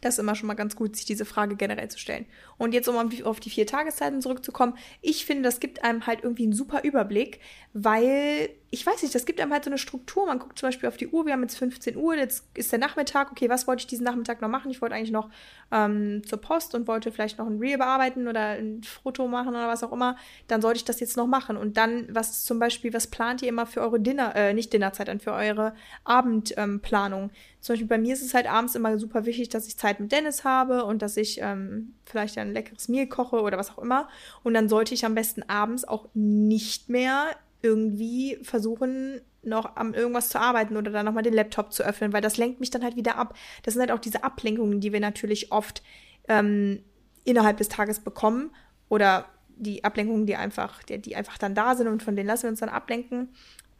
[0.01, 2.25] Das ist immer schon mal ganz gut, sich diese Frage generell zu stellen.
[2.57, 6.43] Und jetzt, um auf die vier Tageszeiten zurückzukommen, ich finde, das gibt einem halt irgendwie
[6.43, 7.39] einen super Überblick,
[7.73, 10.25] weil, ich weiß nicht, das gibt einem halt so eine Struktur.
[10.25, 12.79] Man guckt zum Beispiel auf die Uhr, wir haben jetzt 15 Uhr, jetzt ist der
[12.79, 14.69] Nachmittag, okay, was wollte ich diesen Nachmittag noch machen?
[14.71, 15.29] Ich wollte eigentlich noch
[15.71, 19.69] ähm, zur Post und wollte vielleicht noch ein Reel bearbeiten oder ein Foto machen oder
[19.69, 20.17] was auch immer.
[20.49, 21.55] Dann sollte ich das jetzt noch machen.
[21.55, 25.07] Und dann, was zum Beispiel, was plant ihr immer für eure Dinner, äh, nicht Dinnerzeit,
[25.07, 27.23] dann für eure Abendplanung?
[27.23, 27.29] Ähm,
[27.61, 30.11] zum Beispiel bei mir ist es halt abends immer super wichtig, dass ich Zeit mit
[30.11, 34.09] Dennis habe und dass ich ähm, vielleicht ein leckeres Meal koche oder was auch immer.
[34.43, 37.27] Und dann sollte ich am besten abends auch nicht mehr
[37.61, 42.21] irgendwie versuchen, noch am irgendwas zu arbeiten oder dann nochmal den Laptop zu öffnen, weil
[42.21, 43.35] das lenkt mich dann halt wieder ab.
[43.63, 45.81] Das sind halt auch diese Ablenkungen, die wir natürlich oft
[46.27, 46.83] ähm,
[47.23, 48.51] innerhalb des Tages bekommen
[48.89, 52.43] oder die Ablenkungen, die einfach, die, die einfach dann da sind und von denen lassen
[52.43, 53.29] wir uns dann ablenken.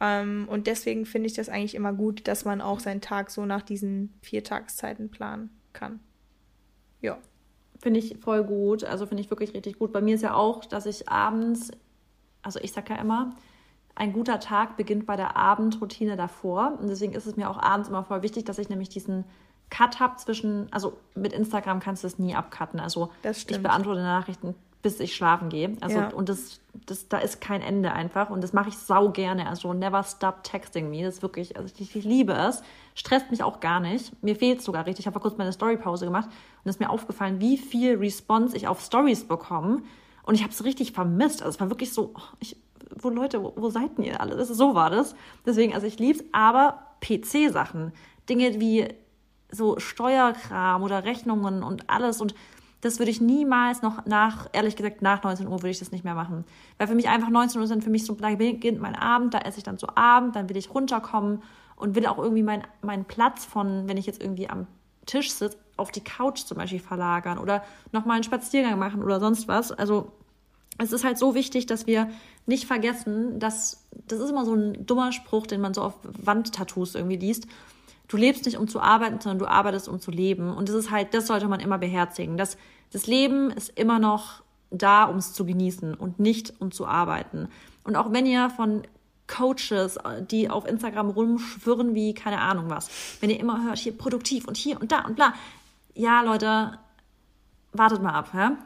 [0.00, 3.46] Ähm, und deswegen finde ich das eigentlich immer gut, dass man auch seinen Tag so
[3.46, 6.00] nach diesen vier Tageszeiten planen kann.
[7.00, 7.18] Ja.
[7.80, 8.84] Finde ich voll gut.
[8.84, 9.92] Also finde ich wirklich richtig gut.
[9.92, 11.70] Bei mir ist ja auch, dass ich abends,
[12.42, 13.36] also ich sage ja immer,
[13.98, 16.78] ein guter Tag beginnt bei der Abendroutine davor.
[16.80, 19.24] Und deswegen ist es mir auch abends immer voll wichtig, dass ich nämlich diesen
[19.70, 22.80] Cut habe zwischen, also mit Instagram kannst du es nie abcutten.
[22.80, 25.76] Also ich beantworte Nachrichten bis ich schlafen gehe.
[25.80, 26.08] Also ja.
[26.08, 28.30] und das, das, da ist kein Ende einfach.
[28.30, 29.48] Und das mache ich sau gerne.
[29.48, 31.02] Also never stop texting me.
[31.02, 32.62] Das ist wirklich, also ich, ich liebe es.
[32.94, 34.22] Stresst mich auch gar nicht.
[34.22, 35.00] Mir fehlt es sogar richtig.
[35.00, 38.56] Ich habe vor kurzem meine Storypause gemacht und es ist mir aufgefallen, wie viel Response
[38.56, 39.82] ich auf Stories bekomme.
[40.22, 41.42] Und ich habe es richtig vermisst.
[41.42, 42.56] Also es war wirklich so, oh, ich,
[42.96, 44.36] wo Leute, wo, wo seid ihr alle?
[44.36, 45.14] Das ist, so war das.
[45.46, 47.92] Deswegen, also ich lieb's, aber PC-Sachen,
[48.28, 48.88] Dinge wie
[49.50, 52.34] so Steuerkram oder Rechnungen und alles und
[52.80, 56.04] das würde ich niemals noch nach, ehrlich gesagt, nach 19 Uhr würde ich das nicht
[56.04, 56.44] mehr machen.
[56.76, 59.38] Weil für mich einfach 19 Uhr sind für mich so, da beginnt mein Abend, da
[59.38, 61.42] esse ich dann so Abend, dann will ich runterkommen
[61.74, 64.68] und will auch irgendwie meinen mein Platz von, wenn ich jetzt irgendwie am
[65.06, 67.62] Tisch sitze, auf die Couch zum Beispiel verlagern oder
[67.92, 69.72] nochmal einen Spaziergang machen oder sonst was.
[69.72, 70.12] Also
[70.78, 72.08] es ist halt so wichtig, dass wir
[72.46, 76.94] nicht vergessen, dass das ist immer so ein dummer Spruch, den man so auf Wandtattoos
[76.94, 77.46] irgendwie liest.
[78.06, 80.54] Du lebst nicht, um zu arbeiten, sondern du arbeitest, um zu leben.
[80.54, 82.38] Und das ist halt, das sollte man immer beherzigen.
[82.38, 82.56] Das,
[82.90, 87.48] das Leben ist immer noch da, um es zu genießen und nicht um zu arbeiten.
[87.84, 88.82] Und auch wenn ihr von
[89.26, 89.98] Coaches,
[90.30, 92.88] die auf Instagram rumschwirren wie keine Ahnung was,
[93.20, 95.34] wenn ihr immer hört, hier produktiv und hier und da und bla.
[95.94, 96.78] Ja, Leute,
[97.72, 98.30] wartet mal ab.
[98.32, 98.56] Ja?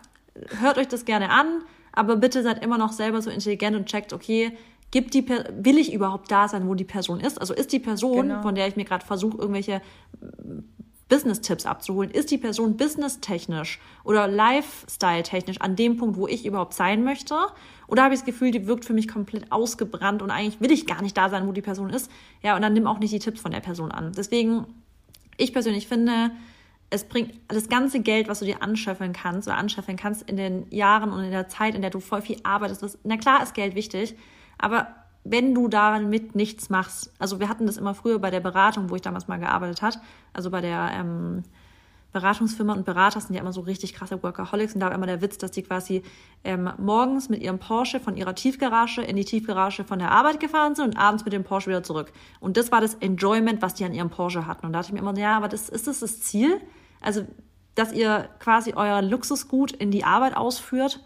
[0.61, 4.13] Hört euch das gerne an, aber bitte seid immer noch selber so intelligent und checkt,
[4.13, 4.57] okay,
[4.91, 7.41] gibt die will ich überhaupt da sein, wo die Person ist?
[7.41, 8.43] Also ist die Person, genau.
[8.43, 9.81] von der ich mir gerade versuche, irgendwelche
[11.09, 17.05] Business-Tipps abzuholen, ist die Person businesstechnisch oder lifestyle-technisch an dem Punkt, wo ich überhaupt sein
[17.05, 17.35] möchte?
[17.87, 20.87] Oder habe ich das Gefühl, die wirkt für mich komplett ausgebrannt und eigentlich will ich
[20.87, 22.11] gar nicht da sein, wo die Person ist?
[22.43, 24.13] Ja, und dann nimm auch nicht die Tipps von der Person an.
[24.17, 24.65] Deswegen,
[25.37, 26.31] ich persönlich finde,
[26.93, 30.67] es bringt das ganze Geld, was du dir anscheffeln kannst oder anscheffeln kannst in den
[30.71, 32.83] Jahren und in der Zeit, in der du voll viel arbeitest.
[32.83, 34.15] Das, na klar ist Geld wichtig,
[34.59, 34.89] aber
[35.25, 38.97] wenn du damit nichts machst, also wir hatten das immer früher bei der Beratung, wo
[38.97, 40.01] ich damals mal gearbeitet hat,
[40.35, 41.45] also bei der ähm,
[42.13, 45.23] Beratungsfirma und Berater sind ja immer so richtig krasse Workaholics und da war immer der
[45.23, 46.03] Witz, dass die quasi
[46.45, 50.75] ähm, morgens mit ihrem Porsche von ihrer Tiefgarage in die Tiefgarage von der Arbeit gefahren
[50.75, 52.13] sind und abends mit dem Porsche wieder zurück.
[52.39, 54.67] Und das war das Enjoyment, was die an ihrem Porsche hatten.
[54.67, 56.61] Und da dachte ich mir immer, ja, aber das, ist das das Ziel?
[57.03, 57.27] Also,
[57.75, 61.01] dass ihr quasi euer Luxusgut in die Arbeit ausführt,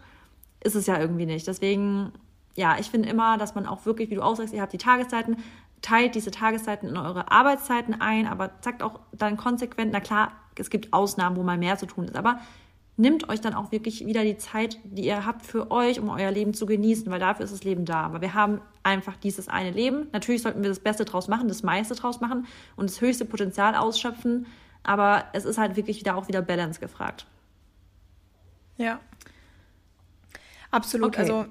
[0.63, 1.47] ist es ja irgendwie nicht.
[1.47, 2.11] Deswegen,
[2.55, 4.77] ja, ich finde immer, dass man auch wirklich, wie du auch sagst, ihr habt die
[4.77, 5.37] Tageszeiten,
[5.81, 10.69] teilt diese Tageszeiten in eure Arbeitszeiten ein, aber sagt auch dann konsequent, na klar, es
[10.69, 12.39] gibt Ausnahmen, wo mal mehr zu tun ist, aber
[12.97, 16.31] nimmt euch dann auch wirklich wieder die Zeit, die ihr habt für euch, um euer
[16.31, 18.01] Leben zu genießen, weil dafür ist das Leben da.
[18.01, 20.07] Aber wir haben einfach dieses eine Leben.
[20.13, 23.75] Natürlich sollten wir das Beste draus machen, das meiste draus machen und das höchste Potenzial
[23.75, 24.47] ausschöpfen.
[24.83, 27.25] Aber es ist halt wirklich wieder auch wieder Balance gefragt.
[28.77, 28.99] Ja.
[30.71, 31.09] Absolut.
[31.09, 31.21] Okay.
[31.21, 31.45] Also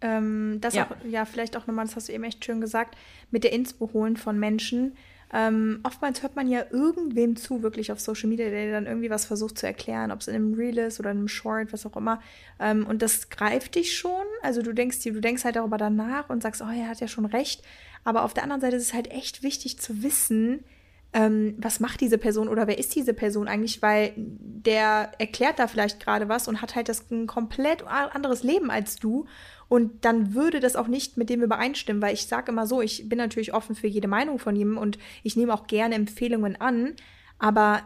[0.00, 0.84] ähm, das ja.
[0.86, 2.96] auch, ja, vielleicht auch nochmal, das hast du eben echt schön gesagt,
[3.30, 4.96] mit der Inspo holen von Menschen.
[5.32, 9.26] Ähm, oftmals hört man ja irgendwem zu, wirklich auf Social Media, der dann irgendwie was
[9.26, 11.96] versucht zu erklären, ob es in einem Reel ist oder in einem Short, was auch
[11.96, 12.20] immer.
[12.58, 14.24] Ähm, und das greift dich schon.
[14.42, 17.06] Also du denkst dir, du denkst halt darüber danach und sagst, oh, er hat ja
[17.06, 17.62] schon recht.
[18.02, 20.64] Aber auf der anderen Seite ist es halt echt wichtig zu wissen,
[21.12, 25.66] ähm, was macht diese Person oder wer ist diese Person eigentlich, weil der erklärt da
[25.66, 29.26] vielleicht gerade was und hat halt das ein komplett anderes Leben als du.
[29.68, 33.08] Und dann würde das auch nicht mit dem übereinstimmen, weil ich sage immer so, ich
[33.08, 36.94] bin natürlich offen für jede Meinung von ihm und ich nehme auch gerne Empfehlungen an,
[37.38, 37.82] aber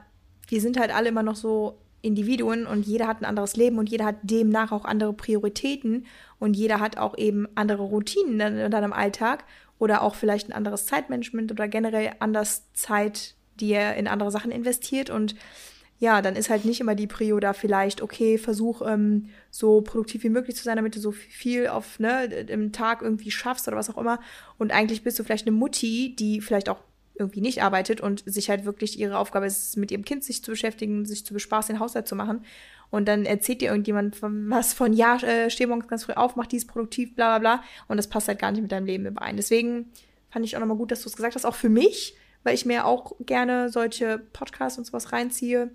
[0.49, 3.89] wir sind halt alle immer noch so Individuen und jeder hat ein anderes Leben und
[3.89, 6.07] jeder hat demnach auch andere Prioritäten
[6.39, 9.45] und jeder hat auch eben andere Routinen in deinem Alltag
[9.79, 14.51] oder auch vielleicht ein anderes Zeitmanagement oder generell anders Zeit, die er in andere Sachen
[14.51, 15.35] investiert und
[16.01, 20.25] ja, dann ist halt nicht immer die Prio da vielleicht, okay, versuch ähm, so produktiv
[20.25, 23.77] wie möglich zu sein, damit du so viel auf, ne, im Tag irgendwie schaffst oder
[23.77, 24.19] was auch immer.
[24.59, 26.81] Und eigentlich bist du vielleicht eine Mutti, die vielleicht auch
[27.17, 30.51] irgendwie nicht arbeitet und sich halt wirklich ihre Aufgabe ist, mit ihrem Kind sich zu
[30.51, 32.45] beschäftigen, sich zu bespaßen, den Haushalt zu machen.
[32.91, 36.47] Und dann erzählt dir irgendjemand was von, ja, äh, steh morgens ganz früh auf, mach
[36.47, 37.65] dies produktiv, bla bla bla.
[37.89, 39.37] Und das passt halt gar nicht mit deinem Leben überein.
[39.37, 39.91] Deswegen
[40.31, 42.67] fand ich auch nochmal gut, dass du es gesagt hast, auch für mich, weil ich
[42.67, 45.71] mir auch gerne solche Podcasts und sowas reinziehe.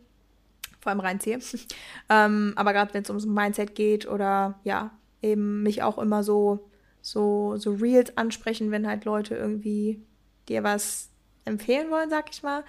[0.82, 1.40] Vor allem reinziehe.
[2.10, 6.70] ähm, aber gerade wenn es ums Mindset geht oder ja, eben mich auch immer so,
[7.02, 10.02] so, so Reels ansprechen, wenn halt Leute irgendwie
[10.48, 11.10] dir was
[11.50, 12.64] empfehlen wollen, sag ich mal.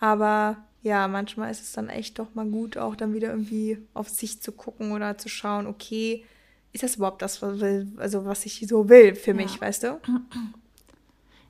[0.00, 4.08] Aber ja, manchmal ist es dann echt doch mal gut, auch dann wieder irgendwie auf
[4.08, 6.24] sich zu gucken oder zu schauen, okay,
[6.72, 10.00] ist das überhaupt das, was, will, also was ich so will für mich, weißt du?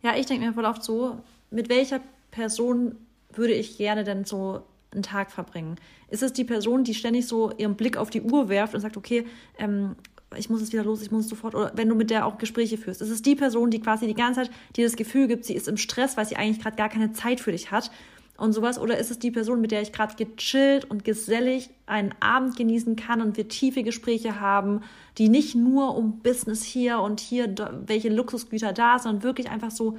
[0.03, 1.21] Ja, ich denke mir voll oft so,
[1.51, 2.01] mit welcher
[2.33, 2.97] Person
[3.31, 5.77] würde ich gerne denn so einen Tag verbringen?
[6.09, 8.97] Ist es die Person, die ständig so ihren Blick auf die Uhr werft und sagt,
[8.97, 9.27] okay,
[9.59, 9.97] ähm,
[10.37, 12.39] ich muss es wieder los, ich muss es sofort, oder wenn du mit der auch
[12.39, 13.03] Gespräche führst.
[13.03, 15.69] Ist es die Person, die quasi die ganze Zeit dir das Gefühl gibt, sie ist
[15.69, 17.91] im Stress, weil sie eigentlich gerade gar keine Zeit für dich hat
[18.37, 18.79] und sowas?
[18.79, 22.97] Oder ist es die Person, mit der ich gerade gechillt und gesellig einen Abend genießen
[22.97, 24.81] kann und wir tiefe Gespräche haben,
[25.19, 27.55] die nicht nur um Business hier und hier,
[27.87, 29.99] welche Luxusgüter da, sondern wirklich einfach so,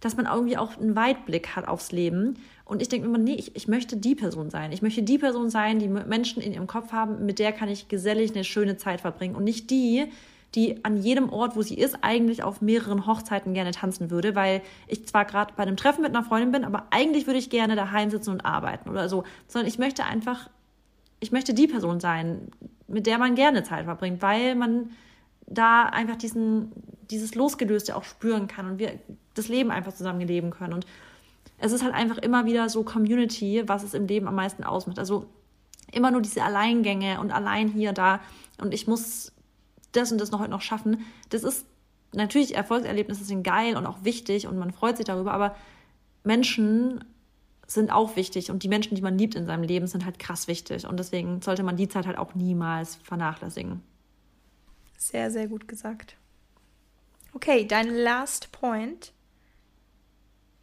[0.00, 2.36] dass man irgendwie auch einen Weitblick hat aufs Leben.
[2.64, 4.72] Und ich denke immer, nee, ich, ich möchte die Person sein.
[4.72, 7.88] Ich möchte die Person sein, die Menschen in ihrem Kopf haben, mit der kann ich
[7.88, 9.34] gesellig eine schöne Zeit verbringen.
[9.34, 10.06] Und nicht die,
[10.54, 14.62] die an jedem Ort, wo sie ist, eigentlich auf mehreren Hochzeiten gerne tanzen würde, weil
[14.86, 17.76] ich zwar gerade bei einem Treffen mit einer Freundin bin, aber eigentlich würde ich gerne
[17.76, 20.48] daheim sitzen und arbeiten oder so, sondern ich möchte einfach,
[21.20, 22.48] ich möchte die Person sein,
[22.86, 24.90] mit der man gerne Zeit verbringt, weil man
[25.48, 26.72] da einfach diesen,
[27.10, 28.98] dieses Losgelöste auch spüren kann und wir
[29.34, 30.74] das Leben einfach zusammen leben können.
[30.74, 30.86] Und
[31.58, 34.98] es ist halt einfach immer wieder so Community, was es im Leben am meisten ausmacht.
[34.98, 35.26] Also
[35.90, 38.20] immer nur diese Alleingänge und allein hier, da.
[38.60, 39.32] Und ich muss
[39.92, 41.04] das und das noch heute noch schaffen.
[41.30, 41.66] Das ist
[42.12, 45.56] natürlich Erfolgserlebnisse sind geil und auch wichtig und man freut sich darüber, aber
[46.24, 47.04] Menschen
[47.66, 50.48] sind auch wichtig und die Menschen, die man liebt in seinem Leben, sind halt krass
[50.48, 53.82] wichtig und deswegen sollte man die Zeit halt auch niemals vernachlässigen.
[54.98, 56.16] Sehr, sehr gut gesagt.
[57.32, 59.12] Okay, dein last point.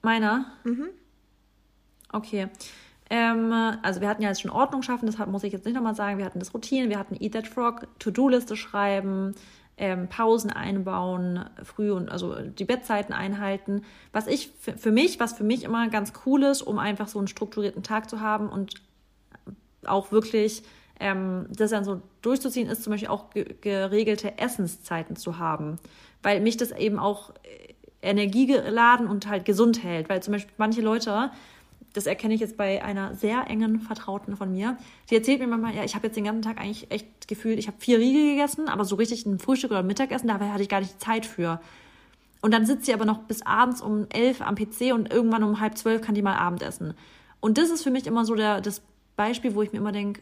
[0.02, 0.52] Meiner?
[0.66, 0.90] Mhm.
[2.12, 2.50] Okay.
[3.10, 5.96] Ähm, also wir hatten ja jetzt schon Ordnung schaffen, das muss ich jetzt nicht nochmal
[5.96, 6.18] sagen.
[6.18, 9.36] Wir hatten das Routinen, wir hatten Eat That Frog, To-Do-Liste schreiben,
[9.78, 13.84] ähm, Pausen einbauen, früh und also die Bettzeiten einhalten.
[14.12, 17.28] Was ich für mich, was für mich immer ganz cool ist, um einfach so einen
[17.28, 18.82] strukturierten Tag zu haben und
[19.86, 20.64] auch wirklich
[21.00, 23.26] ähm, das dann so durchzuziehen, ist zum Beispiel auch
[23.62, 25.78] geregelte Essenszeiten zu haben,
[26.24, 30.82] weil mich das eben auch äh, energiegeladen und halt gesund hält, weil zum Beispiel manche
[30.82, 31.32] Leute
[31.96, 34.78] das erkenne ich jetzt bei einer sehr engen Vertrauten von mir.
[35.10, 37.68] Die erzählt mir manchmal, ja, ich habe jetzt den ganzen Tag eigentlich echt gefühlt, ich
[37.68, 40.70] habe vier Riegel gegessen, aber so richtig ein Frühstück oder ein Mittagessen, da hatte ich
[40.70, 41.62] gar nicht Zeit für.
[42.42, 45.62] Und dann sitzt sie aber noch bis abends um elf am PC und irgendwann um
[45.62, 46.96] halb zwölf kann die mal Abendessen.
[47.40, 48.82] Und das ist für mich immer so der, das
[49.16, 50.22] Beispiel, wo ich mir immer denke,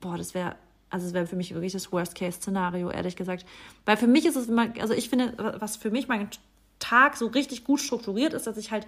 [0.00, 0.56] boah, das wäre,
[0.88, 3.46] also es wäre für mich wirklich das Worst-Case-Szenario, ehrlich gesagt.
[3.84, 6.28] Weil für mich ist es immer, also ich finde, was für mich mein
[6.78, 8.86] Tag so richtig gut strukturiert ist, dass ich halt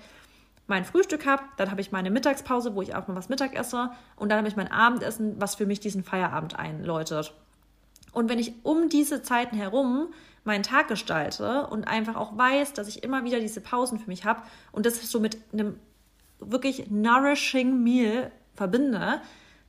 [0.66, 3.90] mein Frühstück habe, dann habe ich meine Mittagspause, wo ich auch mal was Mittag esse
[4.16, 7.34] und dann habe ich mein Abendessen, was für mich diesen Feierabend einläutet.
[8.12, 10.08] Und wenn ich um diese Zeiten herum
[10.44, 14.24] meinen Tag gestalte und einfach auch weiß, dass ich immer wieder diese Pausen für mich
[14.24, 14.42] habe
[14.72, 15.78] und das so mit einem
[16.38, 19.20] wirklich nourishing Meal verbinde,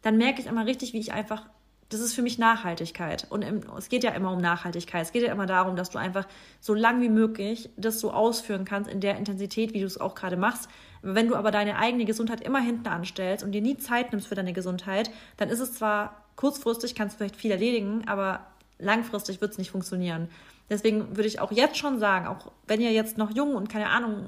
[0.04, 1.48] dann merke ich immer richtig, wie ich einfach
[1.94, 3.28] das ist für mich Nachhaltigkeit.
[3.30, 5.04] Und im, es geht ja immer um Nachhaltigkeit.
[5.04, 6.28] Es geht ja immer darum, dass du einfach
[6.60, 10.16] so lang wie möglich das so ausführen kannst in der Intensität, wie du es auch
[10.16, 10.70] gerade machst.
[11.04, 14.36] Wenn du aber deine eigene Gesundheit immer hinten anstellst und dir nie Zeit nimmst für
[14.36, 18.48] deine Gesundheit, dann ist es zwar kurzfristig, kannst du vielleicht viel erledigen, aber
[18.80, 20.30] langfristig wird es nicht funktionieren.
[20.70, 23.90] Deswegen würde ich auch jetzt schon sagen, auch wenn ihr jetzt noch jung und keine
[23.90, 24.26] Ahnung,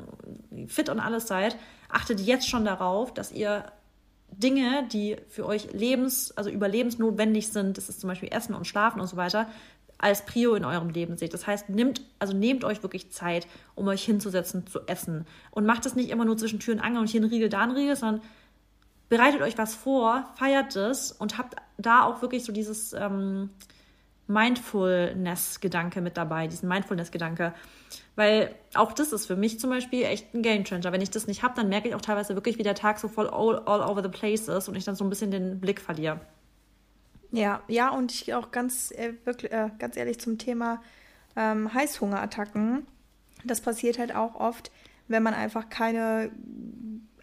[0.67, 1.57] fit und alles seid,
[1.89, 3.65] achtet jetzt schon darauf, dass ihr
[4.37, 8.99] Dinge, die für euch lebens-, also überlebensnotwendig sind, das ist zum Beispiel Essen und Schlafen
[8.99, 9.47] und so weiter,
[9.97, 11.33] als Prio in eurem Leben seht.
[11.33, 15.25] Das heißt, nehmt, also nehmt euch wirklich Zeit, um euch hinzusetzen, zu essen.
[15.51, 17.61] Und macht es nicht immer nur zwischen Tür und Angel und hier ein Riegel, da
[17.61, 18.21] ein Riegel, sondern
[19.07, 23.49] bereitet euch was vor, feiert es und habt da auch wirklich so dieses ähm,
[24.27, 27.53] Mindfulness-Gedanke mit dabei, diesen Mindfulness-Gedanke.
[28.15, 30.91] Weil auch das ist für mich zum Beispiel echt ein Game Changer.
[30.91, 33.07] Wenn ich das nicht habe, dann merke ich auch teilweise wirklich, wie der Tag so
[33.07, 35.81] voll all, all over the place ist und ich dann so ein bisschen den Blick
[35.81, 36.21] verliere.
[37.31, 40.81] Ja, ja, und ich auch ganz, äh, wirklich, äh, ganz ehrlich zum Thema
[41.35, 42.87] ähm, Heißhungerattacken.
[43.43, 44.71] Das passiert halt auch oft,
[45.07, 46.31] wenn man einfach keine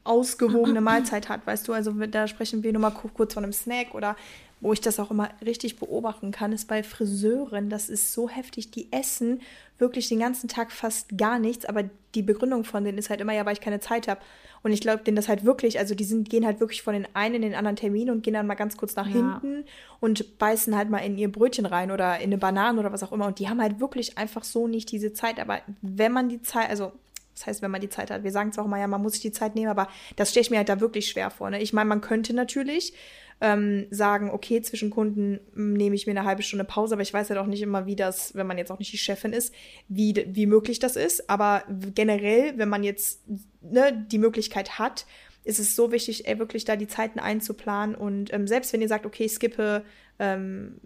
[0.05, 1.73] ausgewogene Mahlzeit hat, weißt du?
[1.73, 4.17] Also da sprechen wir nur mal kurz von einem Snack oder
[4.63, 7.69] wo ich das auch immer richtig beobachten kann, ist bei Friseuren.
[7.69, 8.71] Das ist so heftig.
[8.71, 9.41] Die essen
[9.79, 13.33] wirklich den ganzen Tag fast gar nichts, aber die Begründung von denen ist halt immer,
[13.33, 14.21] ja, weil ich keine Zeit habe.
[14.63, 17.09] Und ich glaube denen das halt wirklich, also die sind, gehen halt wirklich von den
[17.15, 19.15] einen in den anderen Termin und gehen dann mal ganz kurz nach ja.
[19.15, 19.65] hinten
[19.99, 23.11] und beißen halt mal in ihr Brötchen rein oder in eine Banane oder was auch
[23.11, 23.27] immer.
[23.27, 25.41] Und die haben halt wirklich einfach so nicht diese Zeit.
[25.41, 26.93] Aber wenn man die Zeit, also
[27.35, 29.15] das heißt, wenn man die Zeit hat, wir sagen zwar auch mal, ja, man muss
[29.15, 31.51] sich die Zeit nehmen, aber das stelle ich mir halt da wirklich schwer vor.
[31.51, 31.61] Ne?
[31.61, 32.93] Ich meine, man könnte natürlich
[33.41, 37.31] ähm, sagen, okay, zwischen Kunden nehme ich mir eine halbe Stunde Pause, aber ich weiß
[37.31, 39.53] halt auch nicht immer, wie das, wenn man jetzt auch nicht die Chefin ist,
[39.89, 41.29] wie, wie möglich das ist.
[41.29, 41.65] Aber
[41.95, 43.23] generell, wenn man jetzt
[43.61, 45.07] ne, die Möglichkeit hat,
[45.45, 47.95] ist es so wichtig, ey, wirklich da die Zeiten einzuplanen.
[47.95, 49.85] Und ähm, selbst wenn ihr sagt, okay, ich skippe
[50.19, 50.81] ähm,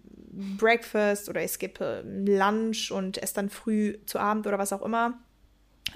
[0.57, 5.19] Breakfast oder ich skippe Lunch und esse dann früh zu Abend oder was auch immer,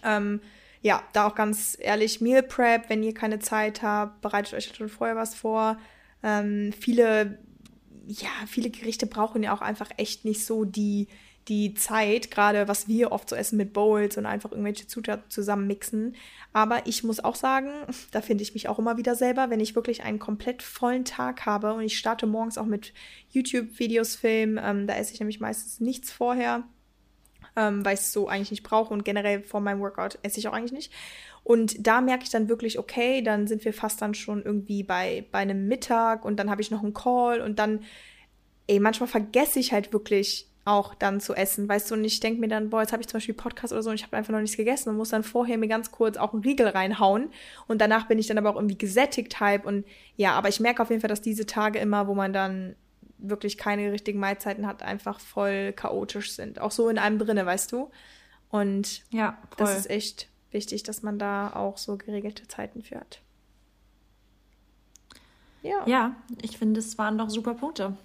[0.03, 0.41] ähm,
[0.81, 4.89] ja, da auch ganz ehrlich, Meal Prep, wenn ihr keine Zeit habt, bereitet euch schon
[4.89, 5.77] vorher was vor.
[6.23, 7.39] Ähm, viele,
[8.07, 11.07] ja, viele Gerichte brauchen ja auch einfach echt nicht so die,
[11.47, 15.67] die Zeit, gerade was wir oft so essen mit Bowls und einfach irgendwelche Zutaten zusammen
[15.67, 16.15] mixen.
[16.53, 17.71] Aber ich muss auch sagen,
[18.11, 21.45] da finde ich mich auch immer wieder selber, wenn ich wirklich einen komplett vollen Tag
[21.45, 22.93] habe und ich starte morgens auch mit
[23.29, 26.63] YouTube-Videos filmen, ähm, da esse ich nämlich meistens nichts vorher,
[27.55, 30.47] ähm, weil ich es so eigentlich nicht brauche und generell vor meinem Workout esse ich
[30.47, 30.93] auch eigentlich nicht.
[31.43, 35.25] Und da merke ich dann wirklich, okay, dann sind wir fast dann schon irgendwie bei,
[35.31, 37.83] bei einem Mittag und dann habe ich noch einen Call und dann,
[38.67, 42.39] ey, manchmal vergesse ich halt wirklich auch dann zu essen, weißt du, und ich denke
[42.39, 44.31] mir dann, boah, jetzt habe ich zum Beispiel Podcast oder so und ich habe einfach
[44.31, 47.31] noch nichts gegessen und muss dann vorher mir ganz kurz auch einen Riegel reinhauen
[47.67, 49.85] und danach bin ich dann aber auch irgendwie gesättigt halb und
[50.17, 52.75] ja, aber ich merke auf jeden Fall, dass diese Tage immer, wo man dann
[53.17, 56.59] wirklich keine richtigen Mahlzeiten hat, einfach voll chaotisch sind.
[56.59, 57.89] Auch so in einem drinne, weißt du?
[58.49, 59.65] Und ja, voll.
[59.65, 63.21] das ist echt wichtig, dass man da auch so geregelte Zeiten führt.
[65.61, 65.85] Ja.
[65.85, 67.95] Ja, ich finde, es waren doch super Punkte.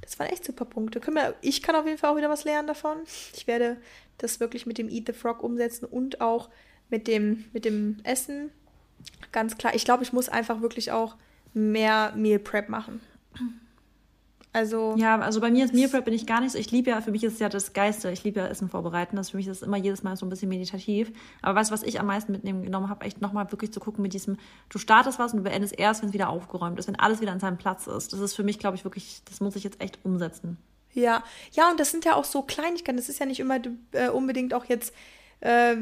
[0.00, 1.00] das waren echt super Punkte.
[1.06, 2.98] Wir, ich kann auf jeden Fall auch wieder was lernen davon.
[3.34, 3.76] Ich werde
[4.16, 6.48] das wirklich mit dem Eat the Frog umsetzen und auch
[6.88, 8.50] mit dem, mit dem Essen.
[9.32, 9.74] Ganz klar.
[9.74, 11.16] Ich glaube, ich muss einfach wirklich auch
[11.52, 13.00] mehr Meal Prep machen.
[14.52, 14.94] Also.
[14.96, 16.58] Ja, also bei mir ist Meal Prep bin ich gar nicht so.
[16.58, 18.10] Ich liebe ja, für mich ist es ja das Geiste.
[18.10, 19.16] Ich liebe ja Essen vorbereiten.
[19.16, 21.12] Das für mich ist immer jedes Mal so ein bisschen meditativ.
[21.42, 23.04] Aber weißt du, was ich am meisten mitgenommen habe?
[23.04, 24.38] Echt nochmal wirklich zu gucken mit diesem,
[24.68, 27.32] du startest was und du beendest erst, wenn es wieder aufgeräumt ist, wenn alles wieder
[27.32, 28.12] an seinem Platz ist.
[28.12, 30.56] Das ist für mich, glaube ich, wirklich, das muss ich jetzt echt umsetzen.
[30.94, 31.22] Ja,
[31.52, 32.96] ja, und das sind ja auch so Kleinigkeiten.
[32.96, 33.58] Das ist ja nicht immer
[33.92, 34.94] äh, unbedingt auch jetzt
[35.40, 35.76] äh,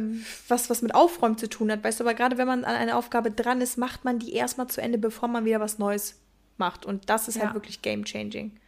[0.49, 1.85] was, was mit Aufräumen zu tun hat.
[1.85, 4.67] Weißt du, aber gerade wenn man an einer Aufgabe dran ist, macht man die erstmal
[4.67, 6.21] zu Ende, bevor man wieder was Neues
[6.59, 6.87] macht.
[6.87, 7.47] Und das ist halt Ja.
[7.49, 8.59] halt wirklich game changing.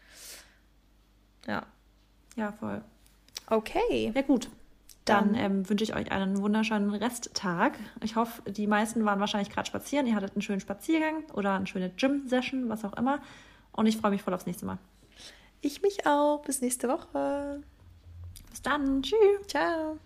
[1.47, 1.65] Ja.
[2.37, 2.83] Ja, voll.
[3.49, 4.13] Okay.
[4.15, 4.49] Ja, gut.
[5.05, 7.79] Dann Dann- ähm, wünsche ich euch einen wunderschönen Resttag.
[8.03, 10.07] Ich hoffe, die meisten waren wahrscheinlich gerade spazieren.
[10.07, 13.21] Ihr hattet einen schönen Spaziergang oder eine schöne Gym-Session, was auch immer.
[13.73, 14.79] Und ich freue mich voll aufs nächste Mal.
[15.63, 16.43] Ich mich auch.
[16.43, 17.63] Bis nächste Woche.
[18.51, 19.03] Bis dann.
[19.03, 19.47] Tschüss.
[19.47, 19.99] Ciao.